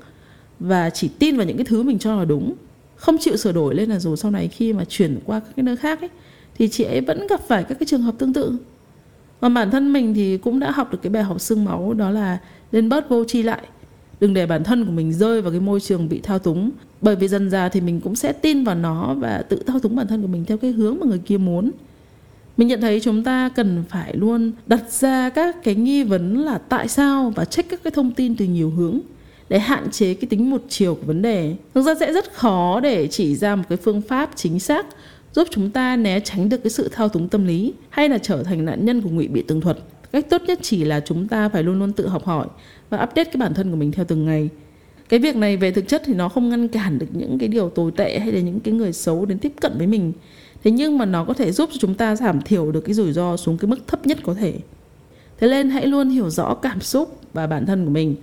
và 0.60 0.90
chỉ 0.90 1.10
tin 1.20 1.38
vào 1.38 1.46
những 1.46 1.58
cái 1.58 1.66
thứ 1.66 1.84
mình 1.84 2.00
cho 2.00 2.16
là 2.16 2.26
đúng. 2.26 2.54
Không 2.96 3.18
chịu 3.20 3.38
sửa 3.38 3.52
đổi 3.52 3.76
lên 3.76 3.90
là 3.90 4.00
dù 4.00 4.16
sau 4.16 4.32
này 4.32 4.48
khi 4.48 4.74
mà 4.74 4.86
chuyển 4.86 5.20
qua 5.26 5.40
các 5.40 5.50
cái 5.56 5.64
nơi 5.64 5.76
khác 5.76 6.02
ấy, 6.02 6.10
thì 6.58 6.68
chị 6.68 6.84
ấy 6.84 7.02
vẫn 7.02 7.28
gặp 7.28 7.42
phải 7.48 7.64
các 7.64 7.80
cái 7.80 7.86
trường 7.86 8.02
hợp 8.02 8.16
tương 8.18 8.34
tự 8.34 8.58
mà 9.42 9.50
bản 9.50 9.72
thân 9.72 9.94
mình 9.94 10.14
thì 10.14 10.38
cũng 10.38 10.60
đã 10.60 10.72
học 10.72 10.92
được 10.92 11.00
cái 11.02 11.10
bài 11.10 11.24
học 11.24 11.42
xương 11.42 11.66
máu, 11.66 11.94
đó 11.94 12.10
là 12.10 12.38
nên 12.72 12.90
bớt 12.90 13.10
vô 13.10 13.24
tri 13.24 13.44
lại. 13.44 13.62
Đừng 14.20 14.34
để 14.34 14.46
bản 14.46 14.64
thân 14.64 14.86
của 14.86 14.92
mình 14.92 15.14
rơi 15.14 15.42
vào 15.42 15.52
cái 15.52 15.60
môi 15.60 15.80
trường 15.80 16.10
bị 16.10 16.20
thao 16.20 16.40
túng. 16.40 16.72
Bởi 17.02 17.16
vì 17.16 17.28
dần 17.28 17.50
ra 17.50 17.70
thì 17.70 17.82
mình 17.82 18.02
cũng 18.02 18.16
sẽ 18.16 18.34
tin 18.34 18.64
vào 18.64 18.76
nó 18.76 19.14
và 19.14 19.44
tự 19.50 19.64
thao 19.68 19.80
túng 19.80 19.96
bản 19.96 20.08
thân 20.08 20.22
của 20.22 20.28
mình 20.28 20.46
theo 20.46 20.58
cái 20.58 20.72
hướng 20.72 20.98
mà 21.00 21.06
người 21.06 21.20
kia 21.20 21.38
muốn. 21.38 21.72
Mình 22.58 22.68
nhận 22.68 22.82
thấy 22.82 23.00
chúng 23.00 23.24
ta 23.24 23.50
cần 23.56 23.84
phải 23.90 24.18
luôn 24.18 24.52
đặt 24.68 24.92
ra 24.92 25.30
các 25.30 25.64
cái 25.64 25.76
nghi 25.76 26.04
vấn 26.04 26.40
là 26.40 26.58
tại 26.58 26.88
sao 26.88 27.34
và 27.36 27.46
check 27.46 27.70
các 27.70 27.84
cái 27.84 27.92
thông 27.92 28.12
tin 28.12 28.36
từ 28.36 28.46
nhiều 28.46 28.70
hướng 28.70 29.00
để 29.50 29.60
hạn 29.60 29.92
chế 29.92 30.14
cái 30.14 30.28
tính 30.30 30.50
một 30.50 30.62
chiều 30.70 30.96
của 30.96 31.04
vấn 31.06 31.22
đề. 31.22 31.56
Thực 31.74 31.82
ra 31.82 31.96
sẽ 32.00 32.14
rất 32.14 32.34
khó 32.34 32.80
để 32.80 33.08
chỉ 33.08 33.36
ra 33.36 33.56
một 33.56 33.64
cái 33.70 33.78
phương 33.78 34.02
pháp 34.02 34.30
chính 34.36 34.60
xác 34.60 34.86
giúp 35.36 35.48
chúng 35.52 35.70
ta 35.70 35.96
né 35.96 36.20
tránh 36.20 36.50
được 36.50 36.64
cái 36.64 36.72
sự 36.72 36.90
thao 36.92 37.10
túng 37.10 37.30
tâm 37.30 37.46
lý 37.46 37.74
hay 37.90 38.10
là 38.10 38.18
trở 38.18 38.44
thành 38.44 38.66
nạn 38.66 38.86
nhân 38.86 39.02
của 39.02 39.10
ngụy 39.10 39.28
biện 39.28 39.48
tường 39.48 39.62
thuật. 39.62 39.78
Cách 40.12 40.30
tốt 40.30 40.42
nhất 40.48 40.60
chỉ 40.62 40.84
là 40.84 41.00
chúng 41.00 41.28
ta 41.28 41.50
phải 41.50 41.64
luôn 41.64 41.80
luôn 41.80 41.92
tự 41.92 42.08
học 42.08 42.26
hỏi 42.26 42.48
và 42.90 42.98
update 42.98 43.24
cái 43.24 43.36
bản 43.38 43.54
thân 43.54 43.72
của 43.72 43.78
mình 43.78 43.92
theo 43.92 44.06
từng 44.06 44.26
ngày. 44.26 44.50
Cái 45.10 45.20
việc 45.20 45.36
này 45.36 45.58
về 45.58 45.72
thực 45.72 45.88
chất 45.88 46.02
thì 46.06 46.14
nó 46.14 46.30
không 46.30 46.50
ngăn 46.50 46.68
cản 46.68 47.00
được 47.00 47.06
những 47.14 47.40
cái 47.40 47.50
điều 47.50 47.70
tồi 47.70 47.92
tệ 47.92 48.20
hay 48.20 48.32
là 48.32 48.40
những 48.40 48.60
cái 48.60 48.74
người 48.74 48.94
xấu 48.94 49.26
đến 49.26 49.40
tiếp 49.40 49.54
cận 49.62 49.78
với 49.78 49.88
mình. 49.88 50.14
Thế 50.64 50.72
nhưng 50.72 50.98
mà 50.98 51.06
nó 51.06 51.26
có 51.26 51.34
thể 51.34 51.52
giúp 51.52 51.70
cho 51.74 51.78
chúng 51.80 51.96
ta 51.96 52.16
giảm 52.16 52.42
thiểu 52.42 52.72
được 52.72 52.82
cái 52.82 52.94
rủi 52.94 53.14
ro 53.14 53.38
xuống 53.38 53.58
cái 53.58 53.68
mức 53.68 53.88
thấp 53.88 54.08
nhất 54.08 54.18
có 54.24 54.34
thể. 54.34 54.54
Thế 55.38 55.48
nên 55.48 55.70
hãy 55.70 55.86
luôn 55.86 56.10
hiểu 56.10 56.30
rõ 56.30 56.54
cảm 56.54 56.82
xúc 56.82 57.20
và 57.34 57.48
bản 57.48 57.66
thân 57.66 57.86
của 57.86 57.92
mình. 57.92 58.16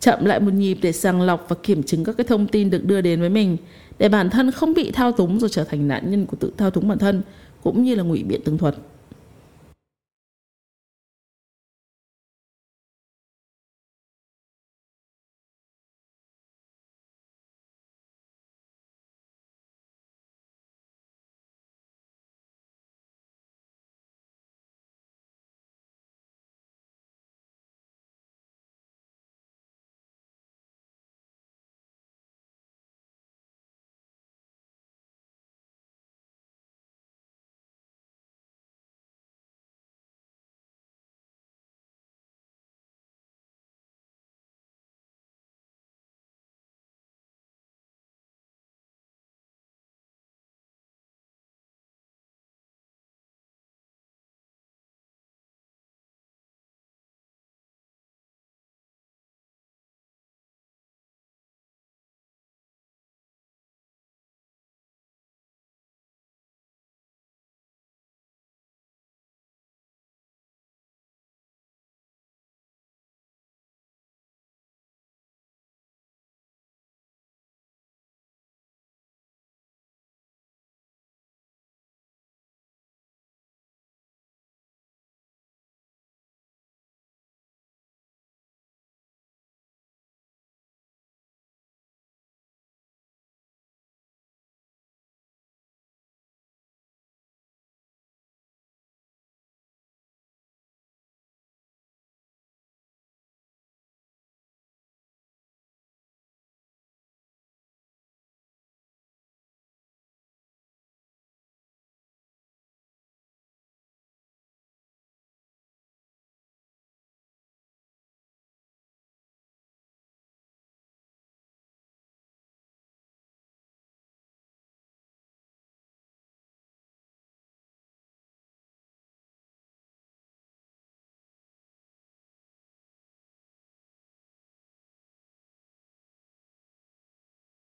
Chậm 0.00 0.24
lại 0.24 0.40
một 0.40 0.54
nhịp 0.54 0.78
để 0.82 0.92
sàng 0.92 1.22
lọc 1.22 1.46
và 1.48 1.56
kiểm 1.62 1.82
chứng 1.82 2.04
các 2.04 2.16
cái 2.16 2.24
thông 2.24 2.46
tin 2.46 2.70
được 2.70 2.84
đưa 2.84 3.00
đến 3.00 3.20
với 3.20 3.30
mình 3.30 3.56
để 3.98 4.08
bản 4.08 4.30
thân 4.30 4.50
không 4.50 4.74
bị 4.74 4.90
thao 4.90 5.12
túng 5.12 5.40
rồi 5.40 5.50
trở 5.50 5.64
thành 5.64 5.88
nạn 5.88 6.10
nhân 6.10 6.26
của 6.26 6.36
tự 6.36 6.52
thao 6.56 6.70
túng 6.70 6.88
bản 6.88 6.98
thân, 6.98 7.22
cũng 7.62 7.82
như 7.82 7.94
là 7.94 8.02
ngụy 8.02 8.22
biện 8.22 8.40
tường 8.44 8.58
thuật. 8.58 8.76